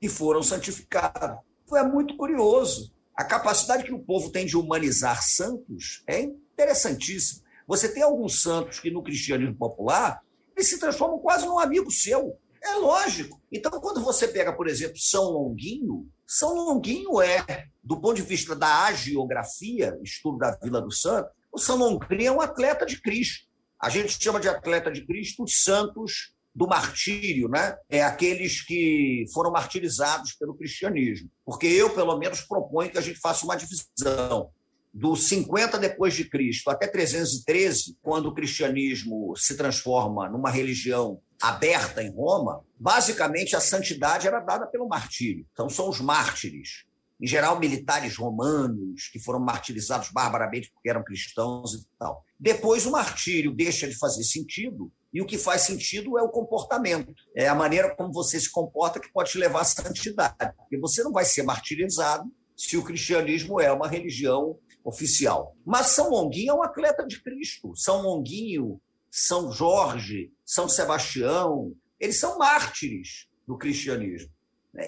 [0.00, 1.40] que foram santificados.
[1.74, 2.92] É muito curioso.
[3.12, 7.42] A capacidade que o povo tem de humanizar santos é interessantíssima.
[7.66, 10.22] Você tem alguns santos que no cristianismo popular
[10.54, 12.38] eles se transformam quase num amigo seu.
[12.62, 13.42] É lógico.
[13.50, 17.44] Então, quando você pega, por exemplo, São Longuinho, São Longuinho é,
[17.82, 22.32] do ponto de vista da agiografia, estudo da Vila do Santo, o São Longuinho é
[22.32, 23.46] um atleta de Cristo.
[23.80, 27.76] A gente chama de atleta de Cristo os santos do martírio, né?
[27.88, 31.30] É aqueles que foram martirizados pelo cristianismo.
[31.44, 34.50] Porque eu, pelo menos, proponho que a gente faça uma divisão
[34.96, 42.02] do 50 depois de Cristo até 313, quando o cristianismo se transforma numa religião aberta
[42.02, 45.46] em Roma, basicamente a santidade era dada pelo martírio.
[45.52, 46.86] Então são os mártires,
[47.20, 52.24] em geral militares romanos que foram martirizados barbaramente porque eram cristãos e tal.
[52.40, 57.12] Depois o martírio deixa de fazer sentido e o que faz sentido é o comportamento,
[57.36, 61.02] é a maneira como você se comporta que pode te levar à santidade, porque você
[61.02, 65.56] não vai ser martirizado se o cristianismo é uma religião oficial.
[65.64, 67.74] Mas São Longuinho é um atleta de Cristo.
[67.74, 74.30] São Longuinho, São Jorge, São Sebastião, eles são mártires do cristianismo.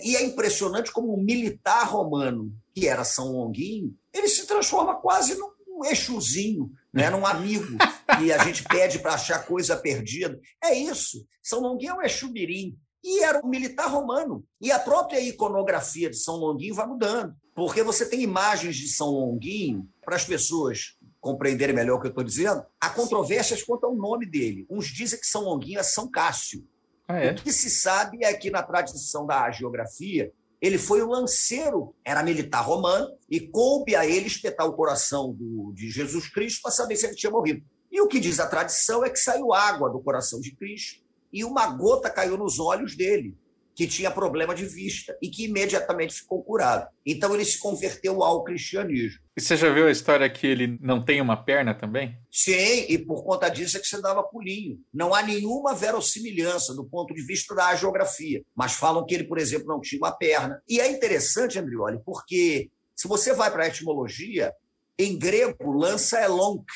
[0.02, 5.34] E é impressionante como um militar romano, que era São Longuinho, ele se transforma quase
[5.34, 7.10] num eixozinho, né?
[7.10, 7.76] num amigo
[8.18, 10.38] que a gente pede para achar coisa perdida.
[10.62, 11.26] É isso.
[11.42, 12.78] São Longuinho é um exumirim.
[13.02, 14.44] E era um militar romano.
[14.60, 17.34] E a própria iconografia de São Longuinho vai mudando.
[17.58, 22.10] Porque você tem imagens de São Longuinho, para as pessoas compreenderem melhor o que eu
[22.10, 24.64] estou dizendo, há controvérsias quanto ao nome dele.
[24.70, 26.64] Uns dizem que São Longuinho é São Cássio.
[27.08, 27.32] Ah, é?
[27.32, 32.22] O que se sabe é que na tradição da geografia, ele foi o lanceiro, era
[32.22, 36.94] militar romano, e coube a ele espetar o coração do, de Jesus Cristo para saber
[36.94, 37.60] se ele tinha morrido.
[37.90, 41.44] E o que diz a tradição é que saiu água do coração de Cristo e
[41.44, 43.36] uma gota caiu nos olhos dele
[43.78, 46.88] que tinha problema de vista e que imediatamente ficou curado.
[47.06, 49.20] Então ele se converteu ao cristianismo.
[49.36, 52.18] E você já viu a história que ele não tem uma perna também?
[52.28, 54.80] Sim, e por conta disso é que você dava pulinho.
[54.92, 59.38] Não há nenhuma verossimilhança do ponto de vista da geografia, mas falam que ele, por
[59.38, 60.60] exemplo, não tinha uma perna.
[60.68, 64.52] E é interessante, Andrioli, porque se você vai para a etimologia,
[64.98, 66.66] em grego, lança é lonk,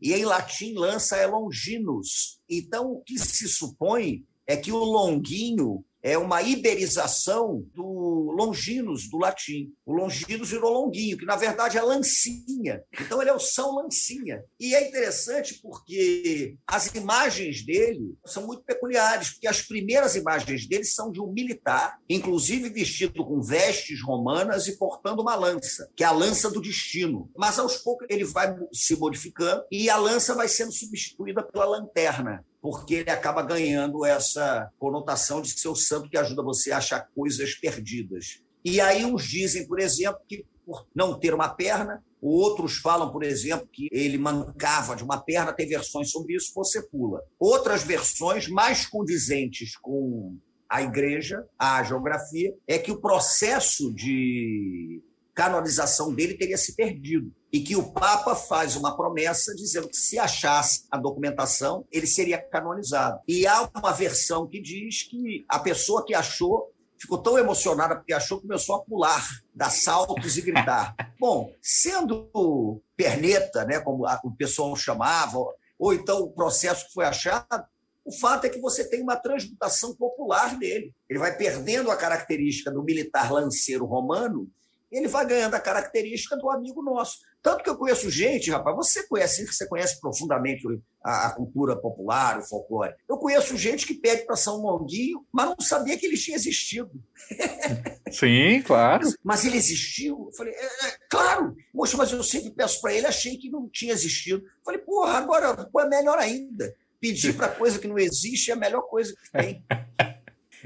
[0.00, 2.38] e em latim, lança é longinus.
[2.48, 9.18] Então, o que se supõe é que o longuinho é uma iberização do Longinus, do
[9.18, 9.72] latim.
[9.86, 12.82] O Longinus virou Longuinho, que na verdade é Lancinha.
[13.00, 14.42] Então ele é o São Lancinha.
[14.58, 20.84] E é interessante porque as imagens dele são muito peculiares, porque as primeiras imagens dele
[20.84, 26.06] são de um militar, inclusive vestido com vestes romanas e portando uma lança, que é
[26.06, 27.30] a lança do destino.
[27.36, 32.44] Mas aos poucos ele vai se modificando e a lança vai sendo substituída pela lanterna
[32.62, 37.08] porque ele acaba ganhando essa conotação de ser o santo que ajuda você a achar
[37.14, 38.40] coisas perdidas.
[38.64, 43.24] E aí uns dizem, por exemplo, que por não ter uma perna, Outros falam, por
[43.24, 47.20] exemplo, que ele mancava de uma perna, tem versões sobre isso, você pula.
[47.36, 55.02] Outras versões mais condizentes com a igreja, a geografia, é que o processo de
[55.34, 60.18] canonização dele teria se perdido e que o Papa faz uma promessa dizendo que se
[60.18, 63.20] achasse a documentação, ele seria canonizado.
[63.28, 68.12] E há uma versão que diz que a pessoa que achou ficou tão emocionada porque
[68.12, 70.94] achou que começou a pular, dar saltos e gritar.
[71.18, 75.38] Bom, sendo perneta, né, como o pessoal chamava,
[75.76, 77.66] ou então o processo que foi achado,
[78.04, 80.94] o fato é que você tem uma transmutação popular dele.
[81.08, 84.48] Ele vai perdendo a característica do militar lanceiro romano,
[84.92, 87.18] ele vai ganhando a característica do amigo nosso.
[87.42, 90.62] Tanto que eu conheço gente, rapaz, você conhece, você conhece profundamente
[91.02, 92.94] a, a cultura popular, o folclore.
[93.08, 96.92] Eu conheço gente que pede para São Longuinho, mas não sabia que ele tinha existido.
[98.12, 99.04] Sim, claro.
[99.04, 100.26] Mas, mas ele existiu?
[100.30, 101.56] Eu falei, é, é, claro.
[101.72, 104.44] Poxa, mas eu sempre peço para ele, achei que não tinha existido.
[104.44, 106.72] Eu falei, porra, agora é melhor ainda.
[107.00, 109.64] Pedir para coisa que não existe é a melhor coisa que tem.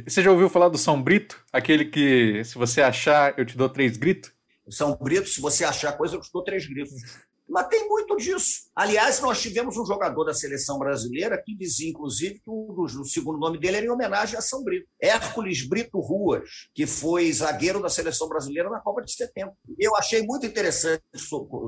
[0.04, 1.42] Você já ouviu falar do São Brito?
[1.52, 4.30] Aquele que, se você achar, eu te dou três gritos?
[4.68, 6.92] São Brito, se você achar coisa, eu te dou três gritos.
[7.48, 8.68] Mas tem muito disso.
[8.74, 13.58] Aliás, nós tivemos um jogador da seleção brasileira que dizia, inclusive, que o, segundo nome
[13.58, 14.86] dele era em homenagem a São Brito.
[15.00, 19.54] Hércules Brito Ruas, que foi zagueiro da seleção brasileira na Copa de Setembro.
[19.78, 21.02] Eu achei muito interessante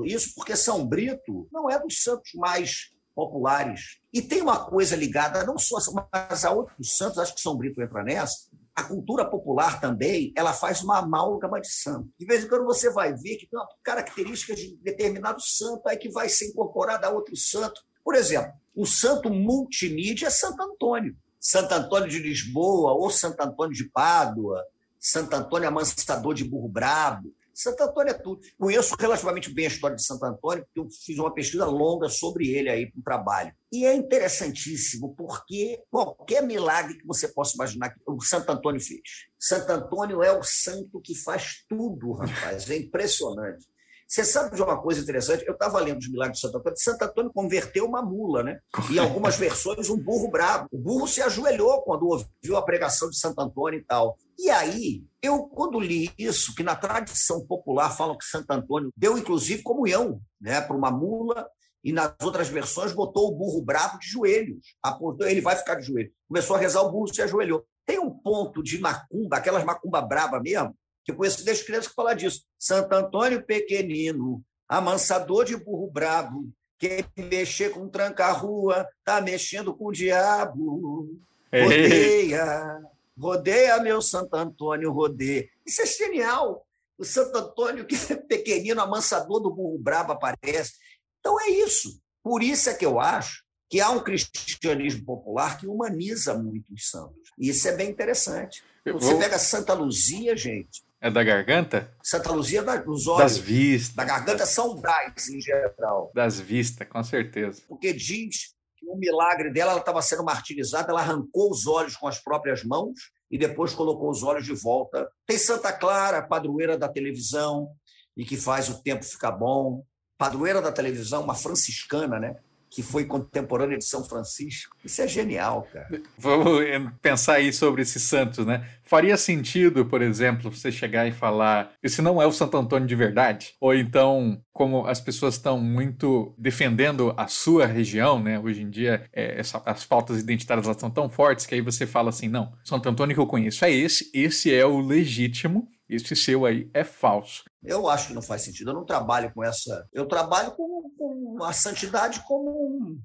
[0.05, 3.99] isso, porque São Brito não é dos santos mais populares.
[4.13, 5.77] E tem uma coisa ligada, não só
[6.13, 10.53] mas a outros santos, acho que São Brito entra nessa, a cultura popular também, ela
[10.53, 12.09] faz uma amálgama de santo.
[12.17, 15.97] De vez em quando você vai ver que tem uma característica de determinado santo aí
[15.97, 17.81] que vai ser incorporada a outro santo.
[18.01, 21.13] Por exemplo, o santo multimídia é Santo Antônio.
[21.37, 24.63] Santo Antônio de Lisboa ou Santo Antônio de Pádua,
[24.97, 27.33] Santo Antônio Amansador de Burro Brabo.
[27.59, 28.41] Santo Antônio é tudo.
[28.57, 32.49] Conheço relativamente bem a história de Santo Antônio, porque eu fiz uma pesquisa longa sobre
[32.49, 33.53] ele aí para o trabalho.
[33.71, 39.01] E é interessantíssimo, porque qualquer milagre que você possa imaginar que o Santo Antônio fez.
[39.37, 42.69] Santo Antônio é o santo que faz tudo, rapaz.
[42.69, 43.67] É impressionante.
[44.09, 45.45] Você sabe de uma coisa interessante?
[45.45, 46.79] Eu estava lendo os milagres de Santo Antônio.
[46.79, 48.59] Santo Antônio converteu uma mula, né?
[48.89, 50.67] E em algumas versões, um burro bravo.
[50.71, 54.17] O burro se ajoelhou quando ouviu a pregação de Santo Antônio e tal.
[54.39, 59.15] E aí, eu, quando li isso, que na tradição popular falam que Santo Antônio deu,
[59.15, 61.47] inclusive, comunhão né, para uma mula,
[61.83, 64.75] e nas outras versões botou o burro bravo de joelhos.
[64.81, 66.11] Apontou, ele vai ficar de joelho.
[66.27, 67.63] Começou a rezar, o burro se ajoelhou.
[67.85, 70.75] Tem um ponto de macumba, aquelas macumba braba mesmo,
[71.11, 72.43] eu conheço desde criança que fala disso.
[72.57, 79.91] Santo Antônio pequenino, amansador de burro brabo, quem mexer com tranca-rua, tá mexendo com o
[79.91, 81.09] diabo.
[81.51, 82.79] Rodeia,
[83.17, 85.49] rodeia meu Santo Antônio, rodeia.
[85.65, 86.65] Isso é genial.
[86.97, 90.73] O Santo Antônio, que é pequenino, amansador do burro brabo, aparece.
[91.19, 91.99] Então é isso.
[92.23, 96.89] Por isso é que eu acho que há um cristianismo popular que humaniza muito os
[96.89, 97.29] santos.
[97.37, 98.63] E isso é bem interessante.
[98.85, 101.91] Você pega Santa Luzia, gente, é da garganta?
[102.03, 103.21] Santa Luzia é dos olhos.
[103.21, 103.95] Das vistas.
[103.95, 106.11] Da garganta são das, em geral.
[106.13, 107.61] Das vistas, com certeza.
[107.67, 112.07] Porque diz que o milagre dela, ela estava sendo martirizada, ela arrancou os olhos com
[112.07, 112.99] as próprias mãos
[113.31, 115.09] e depois colocou os olhos de volta.
[115.25, 117.69] Tem Santa Clara, padroeira da televisão,
[118.17, 119.83] e que faz o tempo ficar bom.
[120.17, 122.35] Padroeira da televisão, uma franciscana, né?
[122.69, 124.75] Que foi contemporânea de São Francisco.
[124.85, 126.01] Isso é genial, cara.
[126.17, 126.63] Vamos
[127.01, 128.67] pensar aí sobre esses santos, né?
[128.83, 132.95] Faria sentido, por exemplo, você chegar e falar: esse não é o Santo Antônio de
[132.95, 133.53] verdade?
[133.59, 138.39] Ou então, como as pessoas estão muito defendendo a sua região, né?
[138.39, 141.87] Hoje em dia, é, essa, as pautas identitárias elas estão tão fortes que aí você
[141.87, 145.67] fala assim: não, Santo Antônio que eu conheço é esse, esse é o legítimo.
[145.89, 147.43] Esse seu aí é falso.
[147.63, 148.69] Eu acho que não faz sentido.
[148.69, 149.87] Eu não trabalho com essa.
[149.91, 153.01] Eu trabalho com, com a santidade como um,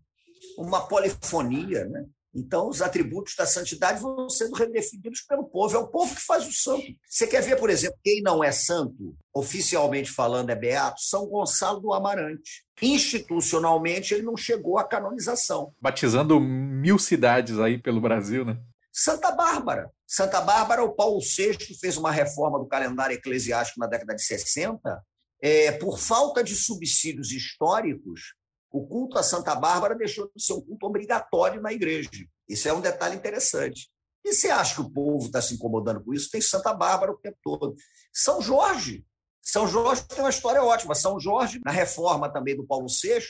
[0.59, 2.05] uma polifonia, né?
[2.35, 5.77] Então, os atributos da santidade vão sendo redefinidos pelo povo.
[5.77, 6.83] É o povo que faz o santo.
[7.09, 11.01] Você quer ver, por exemplo, quem não é santo, oficialmente falando, é beato?
[11.01, 12.65] São Gonçalo do Amarante.
[12.83, 15.73] Institucionalmente, ele não chegou à canonização.
[15.81, 18.59] Batizando mil cidades aí pelo Brasil, né?
[18.93, 19.91] Santa Bárbara.
[20.15, 25.05] Santa Bárbara, o Paulo VI fez uma reforma do calendário eclesiástico na década de 60.
[25.43, 28.33] É, por falta de subsídios históricos,
[28.71, 32.09] o culto a Santa Bárbara deixou de ser um culto obrigatório na igreja.
[32.49, 33.91] Isso é um detalhe interessante.
[34.25, 36.31] E você acha que o povo está se incomodando com isso?
[36.31, 37.75] Tem Santa Bárbara o tempo todo.
[38.13, 39.05] São Jorge.
[39.43, 40.95] São Jorge tem uma história ótima.
[40.95, 43.21] São Jorge, na reforma também do Paulo VI,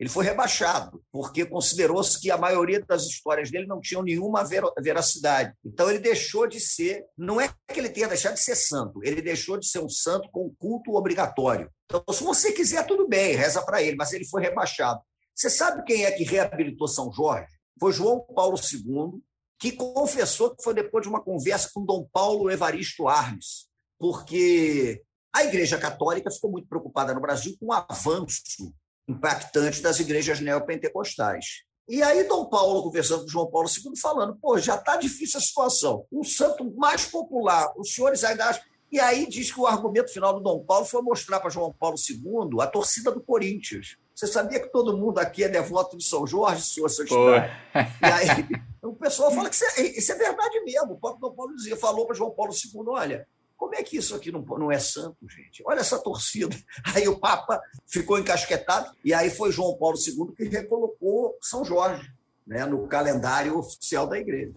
[0.00, 4.42] Ele foi rebaixado, porque considerou-se que a maioria das histórias dele não tinham nenhuma
[4.78, 5.54] veracidade.
[5.62, 9.20] Então ele deixou de ser, não é que ele tenha deixado de ser santo, ele
[9.20, 11.70] deixou de ser um santo com culto obrigatório.
[11.84, 15.02] Então, se você quiser, tudo bem, reza para ele, mas ele foi rebaixado.
[15.34, 17.52] Você sabe quem é que reabilitou São Jorge?
[17.78, 19.20] Foi João Paulo II,
[19.58, 23.66] que confessou que foi depois de uma conversa com Dom Paulo Evaristo Arnes,
[23.98, 28.72] porque a Igreja Católica ficou muito preocupada no Brasil com o avanço
[29.10, 31.64] impactante das igrejas neopentecostais.
[31.88, 35.42] E aí, Dom Paulo, conversando com João Paulo II, falando: pô, já está difícil a
[35.42, 36.06] situação.
[36.12, 38.62] Um santo mais popular, os senhores ainda acham.
[38.92, 41.96] E aí diz que o argumento final do Dom Paulo foi mostrar para João Paulo
[41.96, 43.96] II a torcida do Corinthians.
[44.14, 47.52] Você sabia que todo mundo aqui é devoto de São Jorge, senhor Santidade?
[48.02, 48.46] E aí
[48.82, 50.92] o pessoal fala que isso é, isso é verdade mesmo.
[50.92, 53.26] O próprio Dom Paulo dizia, falou para João Paulo II: olha,
[53.60, 55.62] como é que isso aqui não, não é santo, gente?
[55.66, 56.56] Olha essa torcida.
[56.96, 62.10] Aí o Papa ficou encasquetado, e aí foi João Paulo II que recolocou São Jorge
[62.46, 64.54] né, no calendário oficial da igreja.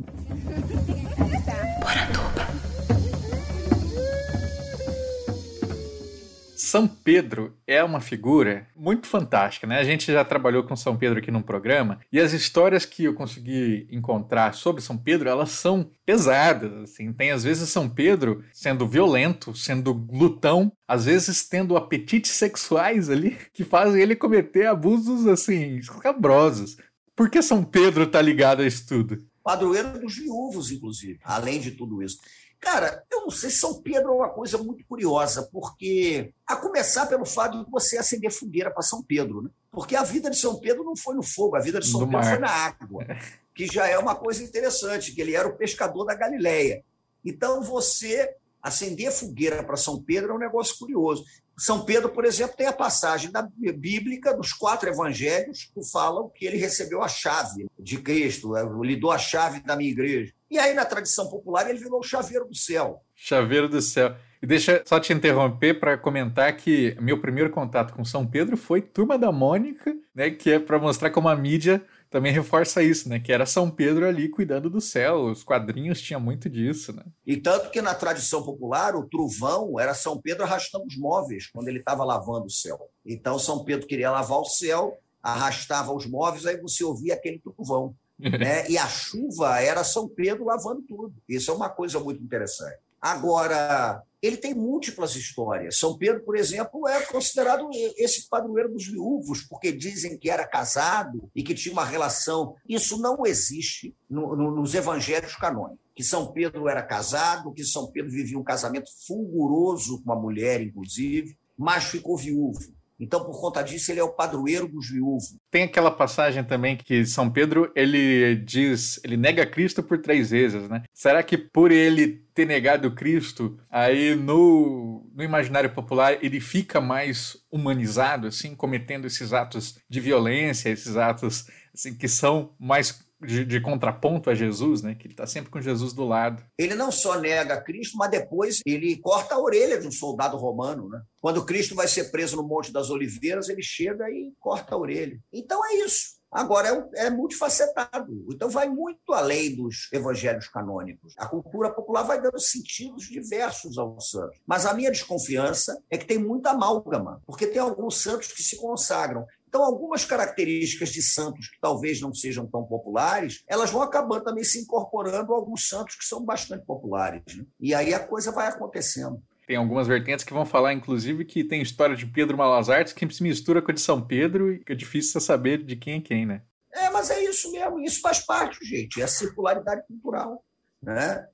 [6.74, 9.78] São Pedro é uma figura muito fantástica, né?
[9.78, 13.14] A gente já trabalhou com São Pedro aqui num programa e as histórias que eu
[13.14, 17.14] consegui encontrar sobre São Pedro, elas são pesadas, assim.
[17.14, 23.38] Tem às vezes São Pedro sendo violento, sendo glutão, às vezes tendo apetites sexuais ali
[23.54, 26.78] que fazem ele cometer abusos assim escabrosos.
[27.16, 29.24] Por que São Pedro tá ligado a isso tudo?
[29.44, 32.18] Padroeiro dos viúvos, inclusive, além de tudo isso.
[32.64, 37.26] Cara, eu não sei, São Pedro é uma coisa muito curiosa, porque a começar pelo
[37.26, 39.50] fato de você acender fogueira para São Pedro, né?
[39.70, 42.06] Porque a vida de São Pedro não foi no fogo, a vida de São Do
[42.06, 42.30] Pedro mar.
[42.30, 43.06] foi na água,
[43.54, 46.86] que já é uma coisa interessante, que ele era o pescador da Galileia.
[47.26, 51.26] Então, você acender fogueira para São Pedro é um negócio curioso.
[51.58, 56.46] São Pedro, por exemplo, tem a passagem da bíblica dos quatro evangelhos que falam que
[56.46, 60.34] ele recebeu a chave de Cristo, lhe dou a chave da minha igreja.
[60.50, 63.02] E aí, na tradição popular, ele virou o chaveiro do céu.
[63.16, 64.16] Chaveiro do céu.
[64.42, 68.82] E deixa só te interromper para comentar que meu primeiro contato com São Pedro foi
[68.82, 71.82] Turma da Mônica, né, que é para mostrar como a mídia
[72.14, 73.20] também reforça isso, né?
[73.20, 75.24] Que era São Pedro ali cuidando do céu.
[75.24, 77.04] Os quadrinhos tinham muito disso, né?
[77.26, 81.70] E tanto que na tradição popular, o trovão era São Pedro arrastando os móveis quando
[81.70, 82.88] ele estava lavando o céu.
[83.04, 87.96] Então São Pedro queria lavar o céu, arrastava os móveis, aí você ouvia aquele trovão.
[88.20, 88.70] né?
[88.70, 91.16] E a chuva era São Pedro lavando tudo.
[91.28, 92.78] Isso é uma coisa muito interessante.
[93.02, 95.78] Agora, ele tem múltiplas histórias.
[95.78, 101.30] São Pedro, por exemplo, é considerado esse padroeiro dos viúvos, porque dizem que era casado
[101.36, 102.56] e que tinha uma relação.
[102.68, 105.84] Isso não existe no, no, nos evangelhos canônicos.
[105.94, 110.62] Que São Pedro era casado, que São Pedro vivia um casamento fulguroso com uma mulher,
[110.62, 112.74] inclusive, mas ficou viúvo.
[113.04, 115.36] Então, por conta disso, ele é o padroeiro dos viúvos.
[115.52, 120.70] Tem aquela passagem também que São Pedro ele diz, ele nega Cristo por três vezes,
[120.70, 120.84] né?
[120.94, 127.38] Será que por ele ter negado Cristo, aí no, no imaginário popular ele fica mais
[127.52, 133.62] humanizado, assim, cometendo esses atos de violência, esses atos assim, que são mais de, de,
[133.62, 134.96] contraponto a Jesus, né?
[134.96, 136.44] Que ele está sempre com Jesus do lado.
[136.58, 140.90] Ele não só nega Cristo, mas depois ele corta a orelha de um soldado romano,
[140.90, 141.02] né?
[141.22, 145.20] Quando Cristo vai ser preso no Monte das Oliveiras, ele chega e corta a orelha.
[145.32, 146.24] Então é isso.
[146.34, 148.26] Agora, é, é multifacetado.
[148.32, 151.14] Então, vai muito além dos evangelhos canônicos.
[151.18, 154.40] A cultura popular vai dando sentidos diversos aos santos.
[154.46, 158.58] Mas a minha desconfiança é que tem muita amálgama, porque tem alguns santos que se
[158.58, 159.26] consagram.
[159.54, 164.44] Então, algumas características de santos que talvez não sejam tão populares, elas vão acabando também
[164.44, 167.22] se incorporando a alguns santos que são bastante populares.
[167.36, 167.46] Né?
[167.60, 169.22] E aí a coisa vai acontecendo.
[169.46, 173.08] Tem algumas vertentes que vão falar, inclusive, que tem história de Pedro Malas Artes que
[173.14, 176.02] se mistura com a de São Pedro e que é difícil saber de quem é
[176.02, 176.42] quem, né?
[176.72, 180.44] É, mas é isso mesmo, isso faz parte, gente, é a circularidade cultural.
[180.82, 181.28] Né?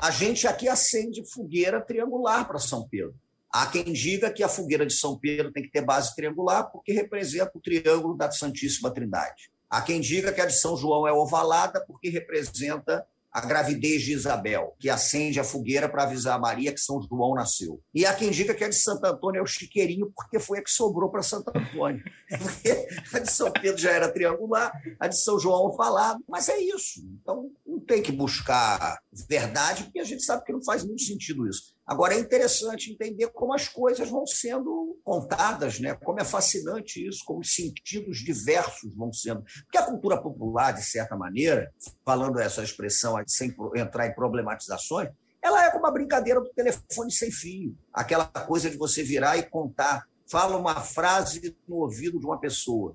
[0.00, 3.14] A gente aqui acende fogueira triangular para São Pedro.
[3.58, 6.92] Há quem diga que a fogueira de São Pedro tem que ter base triangular porque
[6.92, 9.50] representa o triângulo da Santíssima Trindade.
[9.70, 14.12] Há quem diga que a de São João é ovalada porque representa a gravidez de
[14.12, 17.80] Isabel, que acende a fogueira para avisar a Maria que São João nasceu.
[17.94, 20.62] E há quem diga que a de Santo Antônio é o chiqueirinho, porque foi a
[20.62, 22.04] que sobrou para Santo Antônio.
[22.28, 26.58] Porque a de São Pedro já era triangular, a de São João falado, mas é
[26.58, 27.00] isso.
[27.22, 31.48] Então, não tem que buscar verdade, porque a gente sabe que não faz muito sentido
[31.48, 31.75] isso.
[31.86, 35.94] Agora, é interessante entender como as coisas vão sendo contadas, né?
[35.94, 39.44] como é fascinante isso, como os sentidos diversos vão sendo.
[39.62, 41.72] Porque a cultura popular, de certa maneira,
[42.04, 45.10] falando essa expressão sem entrar em problematizações,
[45.40, 49.48] ela é como a brincadeira do telefone sem fio aquela coisa de você virar e
[49.48, 52.92] contar fala uma frase no ouvido de uma pessoa.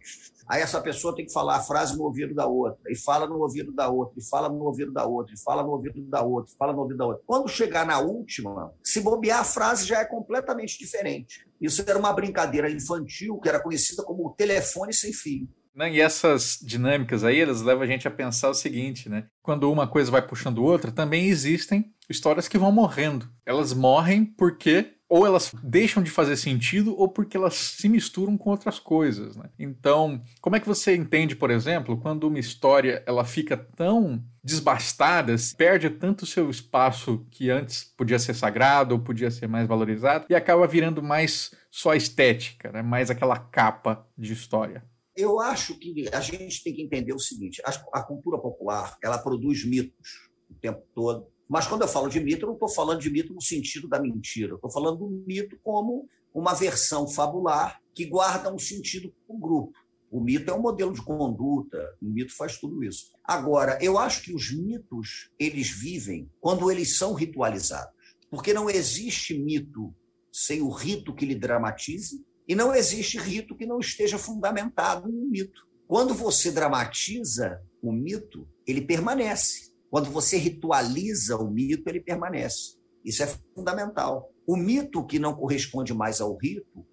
[0.47, 3.39] Aí essa pessoa tem que falar a frase no ouvido da outra, e fala no
[3.39, 6.51] ouvido da outra, e fala no ouvido da outra, e fala no ouvido da outra,
[6.51, 7.23] e fala no ouvido da outra.
[7.25, 11.45] Quando chegar na última, se bobear, a frase já é completamente diferente.
[11.59, 15.47] Isso era uma brincadeira infantil que era conhecida como o telefone sem fio.
[15.73, 15.93] Né?
[15.93, 19.27] E essas dinâmicas aí, elas levam a gente a pensar o seguinte, né?
[19.41, 23.29] Quando uma coisa vai puxando outra, também existem histórias que vão morrendo.
[23.45, 28.49] Elas morrem porque ou elas deixam de fazer sentido ou porque elas se misturam com
[28.49, 29.49] outras coisas, né?
[29.59, 35.35] Então, como é que você entende, por exemplo, quando uma história ela fica tão desbastada,
[35.57, 40.33] perde tanto seu espaço que antes podia ser sagrado ou podia ser mais valorizado e
[40.33, 42.81] acaba virando mais só estética, né?
[42.81, 44.81] mais aquela capa de história?
[45.13, 49.65] Eu acho que a gente tem que entender o seguinte: a cultura popular ela produz
[49.65, 51.27] mitos o tempo todo.
[51.51, 53.99] Mas quando eu falo de mito, eu não estou falando de mito no sentido da
[53.99, 54.55] mentira.
[54.55, 59.73] Estou falando do mito como uma versão fabular que guarda um sentido para o grupo.
[60.09, 63.11] O mito é um modelo de conduta, o mito faz tudo isso.
[63.21, 68.15] Agora, eu acho que os mitos, eles vivem quando eles são ritualizados.
[68.29, 69.93] Porque não existe mito
[70.31, 75.27] sem o rito que lhe dramatize, e não existe rito que não esteja fundamentado no
[75.27, 75.67] mito.
[75.85, 79.70] Quando você dramatiza o mito, ele permanece.
[79.91, 82.77] Quando você ritualiza o mito, ele permanece.
[83.03, 84.31] Isso é fundamental.
[84.47, 86.85] O mito que não corresponde mais ao rito,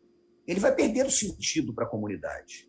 [0.47, 2.69] ele vai perder o sentido para a comunidade.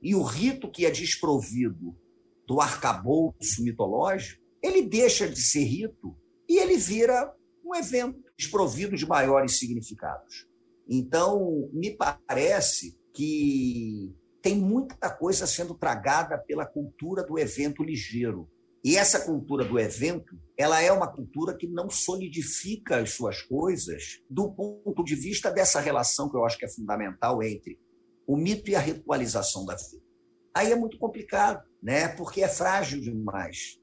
[0.00, 1.98] E o rito que é desprovido
[2.46, 6.16] do arcabouço mitológico, ele deixa de ser rito
[6.48, 10.46] e ele vira um evento desprovido de maiores significados.
[10.88, 18.48] Então, me parece que tem muita coisa sendo tragada pela cultura do evento ligeiro.
[18.86, 24.22] E essa cultura do evento, ela é uma cultura que não solidifica as suas coisas
[24.30, 27.80] do ponto de vista dessa relação que eu acho que é fundamental entre
[28.24, 30.04] o mito e a ritualização da vida.
[30.54, 32.06] Aí é muito complicado, né?
[32.06, 33.76] Porque é frágil demais,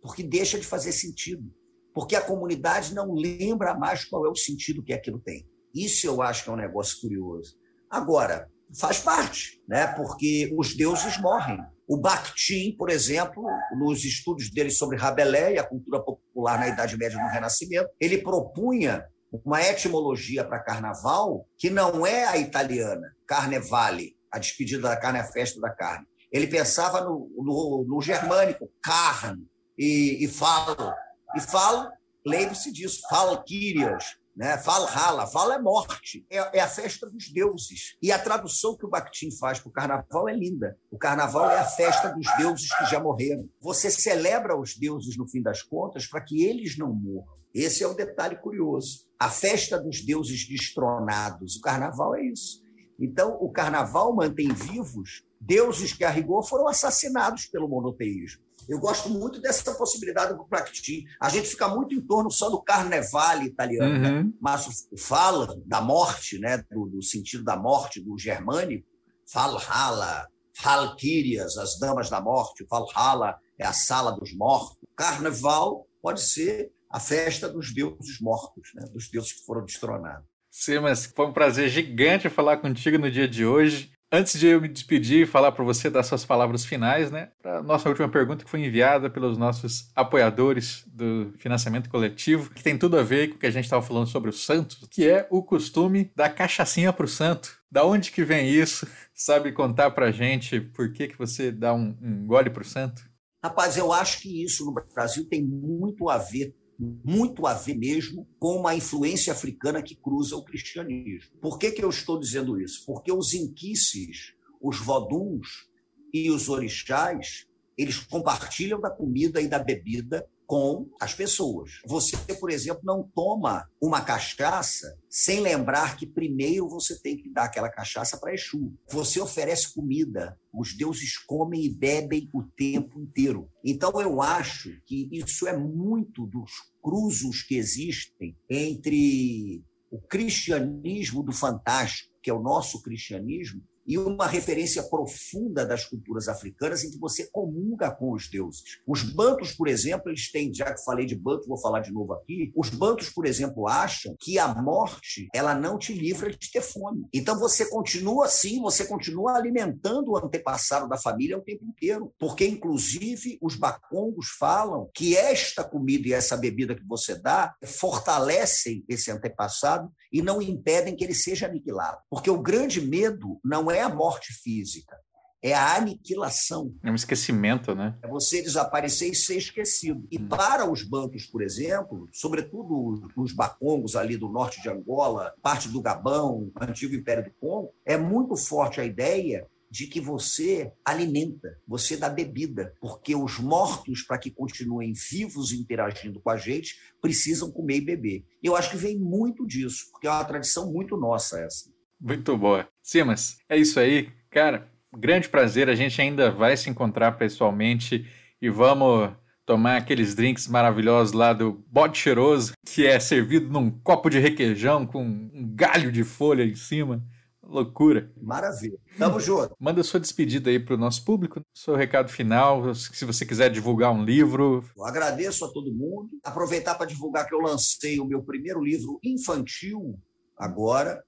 [0.00, 1.54] porque deixa de fazer sentido,
[1.92, 5.46] porque a comunidade não lembra mais qual é o sentido que aquilo tem.
[5.74, 7.58] Isso eu acho que é um negócio curioso.
[7.90, 9.86] Agora, faz parte, né?
[9.88, 11.58] porque os deuses morrem.
[11.86, 13.44] O Bakhtin, por exemplo,
[13.78, 17.88] nos estudos dele sobre Rabelais e a cultura popular na Idade Média e no Renascimento,
[18.00, 19.04] ele propunha
[19.44, 25.24] uma etimologia para carnaval que não é a italiana, carnevale, a despedida da carne, a
[25.24, 26.06] festa da carne.
[26.32, 29.46] Ele pensava no, no, no germânico, carne,
[29.78, 30.92] e, e falo.
[31.36, 31.90] E falo,
[32.24, 34.56] lembre-se disso, falquírias, né?
[34.58, 37.96] Valhalla, Vala é morte, é, é, a festa dos deuses.
[38.02, 40.76] E a tradução que o Bakhtin faz para o carnaval é linda.
[40.90, 43.48] O carnaval é a festa dos deuses que já morreram.
[43.60, 47.36] Você celebra os deuses no fim das contas para que eles não morram.
[47.54, 49.06] Esse é o detalhe curioso.
[49.18, 51.56] A festa dos deuses destronados.
[51.56, 52.62] O carnaval é isso.
[53.00, 58.42] Então, o carnaval mantém vivos deuses que, a rigor, foram assassinados pelo monoteísmo.
[58.68, 61.04] Eu gosto muito dessa possibilidade do Bakhtin.
[61.20, 64.10] A gente fica muito em torno só do carnevale italiano, né?
[64.10, 64.24] uhum.
[64.24, 64.32] né?
[64.40, 66.64] mas fala da morte, né?
[66.70, 68.86] Do, do, sentido da morte do germânico,
[69.32, 70.28] Valhalla,
[70.62, 74.76] Valkyrias, as damas da morte, Valhalla é a sala dos mortos.
[74.96, 78.86] Carnaval pode ser a festa dos deuses mortos, né?
[78.92, 80.26] dos deuses que foram destronados.
[80.50, 83.92] Sim, mas foi um prazer gigante falar contigo no dia de hoje.
[84.12, 87.30] Antes de eu me despedir e falar para você das suas palavras finais, né?
[87.42, 92.78] A nossa última pergunta que foi enviada pelos nossos apoiadores do financiamento coletivo, que tem
[92.78, 95.26] tudo a ver com o que a gente estava falando sobre o Santos, que é
[95.28, 97.58] o costume da cachaçinha para o santo.
[97.68, 98.86] Da onde que vem isso?
[99.12, 103.02] Sabe contar para gente por que, que você dá um, um gole para o santo?
[103.44, 108.28] Rapaz, eu acho que isso no Brasil tem muito a ver muito a ver mesmo
[108.38, 111.30] com uma influência africana que cruza o cristianismo.
[111.40, 112.84] Por que, que eu estou dizendo isso?
[112.84, 115.68] Porque os inquices, os voduns
[116.12, 117.46] e os orixás,
[117.76, 121.80] eles compartilham da comida e da bebida com as pessoas.
[121.86, 127.44] Você, por exemplo, não toma uma cachaça sem lembrar que primeiro você tem que dar
[127.44, 128.72] aquela cachaça para Exu.
[128.88, 133.50] Você oferece comida, os deuses comem e bebem o tempo inteiro.
[133.64, 141.32] Então eu acho que isso é muito dos cruzos que existem entre o cristianismo do
[141.32, 146.98] fantástico, que é o nosso cristianismo, e uma referência profunda das culturas africanas em que
[146.98, 148.62] você comunga com os deuses.
[148.86, 152.12] Os bantos, por exemplo, eles têm, já que falei de banto, vou falar de novo
[152.12, 156.62] aqui, os bantos, por exemplo, acham que a morte ela não te livra de ter
[156.62, 157.06] fome.
[157.12, 162.46] Então você continua assim, você continua alimentando o antepassado da família o tempo inteiro, porque
[162.46, 169.10] inclusive os bacongos falam que esta comida e essa bebida que você dá fortalecem esse
[169.10, 171.98] antepassado e não impedem que ele seja aniquilado.
[172.08, 174.96] Porque o grande medo não é a morte física,
[175.42, 176.74] é a aniquilação.
[176.82, 177.96] É um esquecimento, né?
[178.02, 180.06] É você desaparecer e ser esquecido.
[180.10, 180.28] E hum.
[180.28, 185.80] para os bancos, por exemplo, sobretudo os bacongos ali do norte de Angola, parte do
[185.80, 191.96] Gabão, antigo Império do Congo, é muito forte a ideia de que você alimenta, você
[191.96, 197.78] dá bebida, porque os mortos, para que continuem vivos interagindo com a gente, precisam comer
[197.78, 198.24] e beber.
[198.42, 201.70] Eu acho que vem muito disso, porque é uma tradição muito nossa essa.
[202.00, 202.68] Muito boa.
[202.86, 204.10] Simas, é isso aí.
[204.30, 205.68] Cara, grande prazer.
[205.68, 208.06] A gente ainda vai se encontrar pessoalmente
[208.40, 209.10] e vamos
[209.44, 214.86] tomar aqueles drinks maravilhosos lá do bode cheiroso, que é servido num copo de requeijão
[214.86, 217.04] com um galho de folha em cima.
[217.42, 218.12] Loucura.
[218.22, 218.78] Maravilha.
[218.96, 219.56] Tamo junto.
[219.58, 223.92] Manda sua despedida aí para o nosso público, seu recado final, se você quiser divulgar
[223.92, 224.64] um livro.
[224.76, 226.08] Eu agradeço a todo mundo.
[226.22, 229.98] Aproveitar para divulgar que eu lancei o meu primeiro livro infantil
[230.38, 231.02] agora,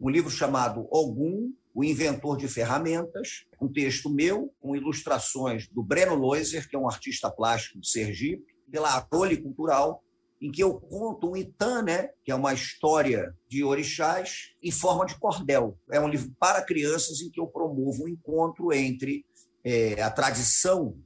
[0.00, 6.14] um livro chamado Ogum, o inventor de ferramentas, um texto meu com ilustrações do Breno
[6.14, 10.02] Loiser, que é um artista plástico de Sergipe, pela Arole Cultural,
[10.40, 15.04] em que eu conto um Itã, né, que é uma história de orixás, em forma
[15.04, 15.78] de cordel.
[15.90, 19.24] É um livro para crianças em que eu promovo um encontro entre
[19.62, 20.96] é, a tradição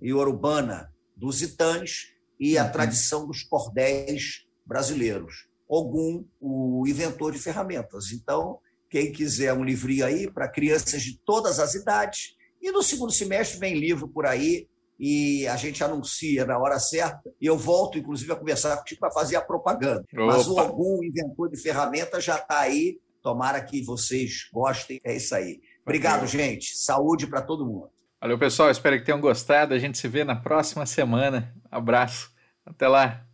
[0.00, 2.72] iorubana dos Itãs e a uhum.
[2.72, 5.47] tradição dos cordéis brasileiros.
[5.68, 8.10] Ogum, o inventor de ferramentas.
[8.12, 8.58] Então,
[8.88, 12.36] quem quiser um livrinho aí para crianças de todas as idades.
[12.60, 14.66] E no segundo semestre vem livro por aí
[14.98, 17.30] e a gente anuncia na hora certa.
[17.40, 20.04] E eu volto, inclusive, a conversar contigo para fazer a propaganda.
[20.12, 20.26] Opa.
[20.26, 22.98] Mas o algum inventor de ferramenta já está aí.
[23.22, 24.98] Tomara que vocês gostem.
[25.04, 25.60] É isso aí.
[25.82, 26.76] Obrigado, gente.
[26.76, 27.90] Saúde para todo mundo.
[28.20, 28.70] Valeu, pessoal.
[28.70, 29.74] Espero que tenham gostado.
[29.74, 31.54] A gente se vê na próxima semana.
[31.70, 32.30] Abraço.
[32.66, 33.27] Até lá.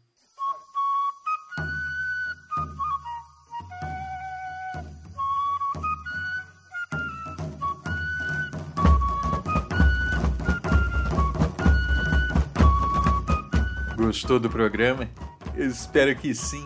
[14.15, 15.11] Gostou do programa?
[15.57, 16.65] Eu espero que sim.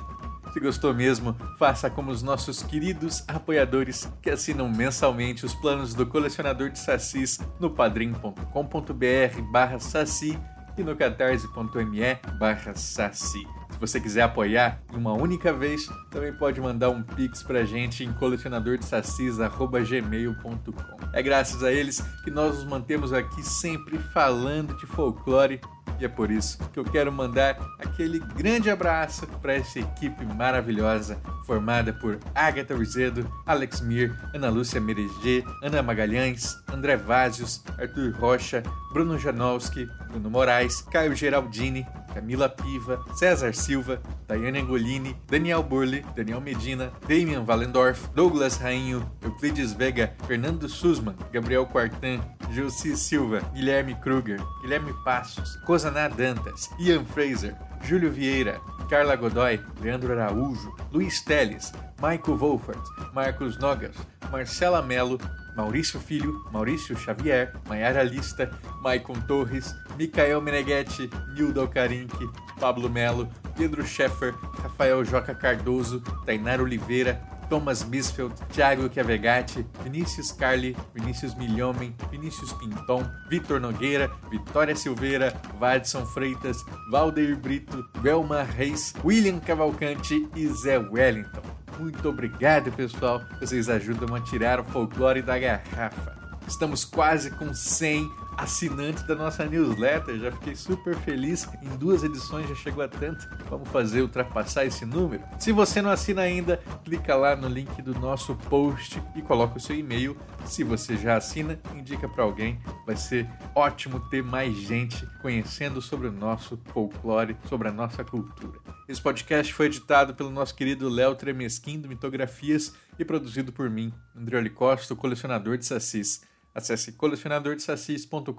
[0.52, 6.04] Se gostou mesmo, faça como os nossos queridos apoiadores que assinam mensalmente os planos do
[6.04, 10.38] colecionador de sacis no padrim.com.br barra saci
[10.76, 13.57] e no catarse.me barra saci.
[13.70, 18.04] Se você quiser apoiar em uma única vez, também pode mandar um pix pra gente
[18.04, 20.98] em colecionadordesacis.gmail.com.
[21.12, 25.60] É graças a eles que nós nos mantemos aqui sempre falando de folclore
[26.00, 31.20] e é por isso que eu quero mandar aquele grande abraço para essa equipe maravilhosa
[31.44, 38.62] formada por Agatha Rizedo, Alex Mir, Ana Lúcia Mereger, Ana Magalhães, André Vazios, Arthur Rocha,
[38.92, 46.40] Bruno Janowski, Bruno Moraes, Caio Geraldini, Camila Piva, César Silva, Daiane Angolini, Daniel Burli, Daniel
[46.40, 52.20] Medina, Damian Valendorf, Douglas Rainho, Euclides Vega, Fernando Sussman, Gabriel Quartan,
[52.54, 60.12] Josi Silva, Guilherme Kruger, Guilherme Passos, Cosaná Dantas, Ian Fraser, Júlio Vieira, Carla Godoy, Leandro
[60.12, 62.82] Araújo, Luiz Teles, Michael Wolfert,
[63.12, 63.96] Marcos Nogas,
[64.30, 65.18] Marcela Melo,
[65.56, 68.48] Maurício Filho, Maurício Xavier, Maiara Lista,
[68.80, 72.28] Maicon Torres, Micael Meneghetti, Nildo Alcarinque,
[72.60, 73.28] Pablo Melo,
[73.58, 81.92] Pedro Scheffer, Rafael Joca Cardoso, Tainar Oliveira, Thomas Misfeld, Thiago Chiavegatti, Vinícius Carli, Vinícius Milhomem,
[82.08, 90.46] Vinícius Pinton, Vitor Nogueira, Vitória Silveira, Vadson Freitas, Valdeir Brito, Velma Reis, William Cavalcante e
[90.46, 91.42] Zé Wellington.
[91.80, 93.22] Muito obrigado, pessoal.
[93.40, 96.16] Vocês ajudam a tirar o folclore da garrafa.
[96.46, 98.08] Estamos quase com 100
[98.38, 100.16] assinantes da nossa newsletter.
[100.18, 101.46] Já fiquei super feliz.
[101.60, 103.28] Em duas edições já chegou a tanto.
[103.50, 105.22] Vamos fazer ultrapassar esse número.
[105.38, 109.60] Se você não assina ainda, clica lá no link do nosso post e coloca o
[109.60, 110.16] seu e-mail.
[110.46, 112.60] Se você já assina, indica para alguém.
[112.86, 118.60] Vai ser ótimo ter mais gente conhecendo sobre o nosso folclore, sobre a nossa cultura.
[118.88, 123.92] Esse podcast foi editado pelo nosso querido Léo Tremesquim do Mitografias e produzido por mim,
[124.16, 126.22] André Costa, colecionador de sacis.
[126.58, 128.32] Acesse colecionadordesacis.com.br.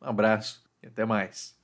[0.00, 1.54] Um abraço e até mais.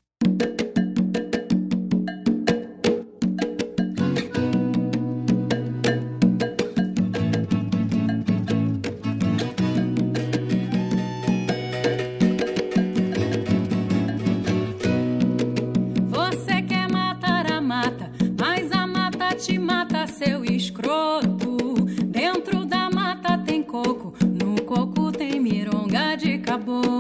[26.58, 26.99] Mironga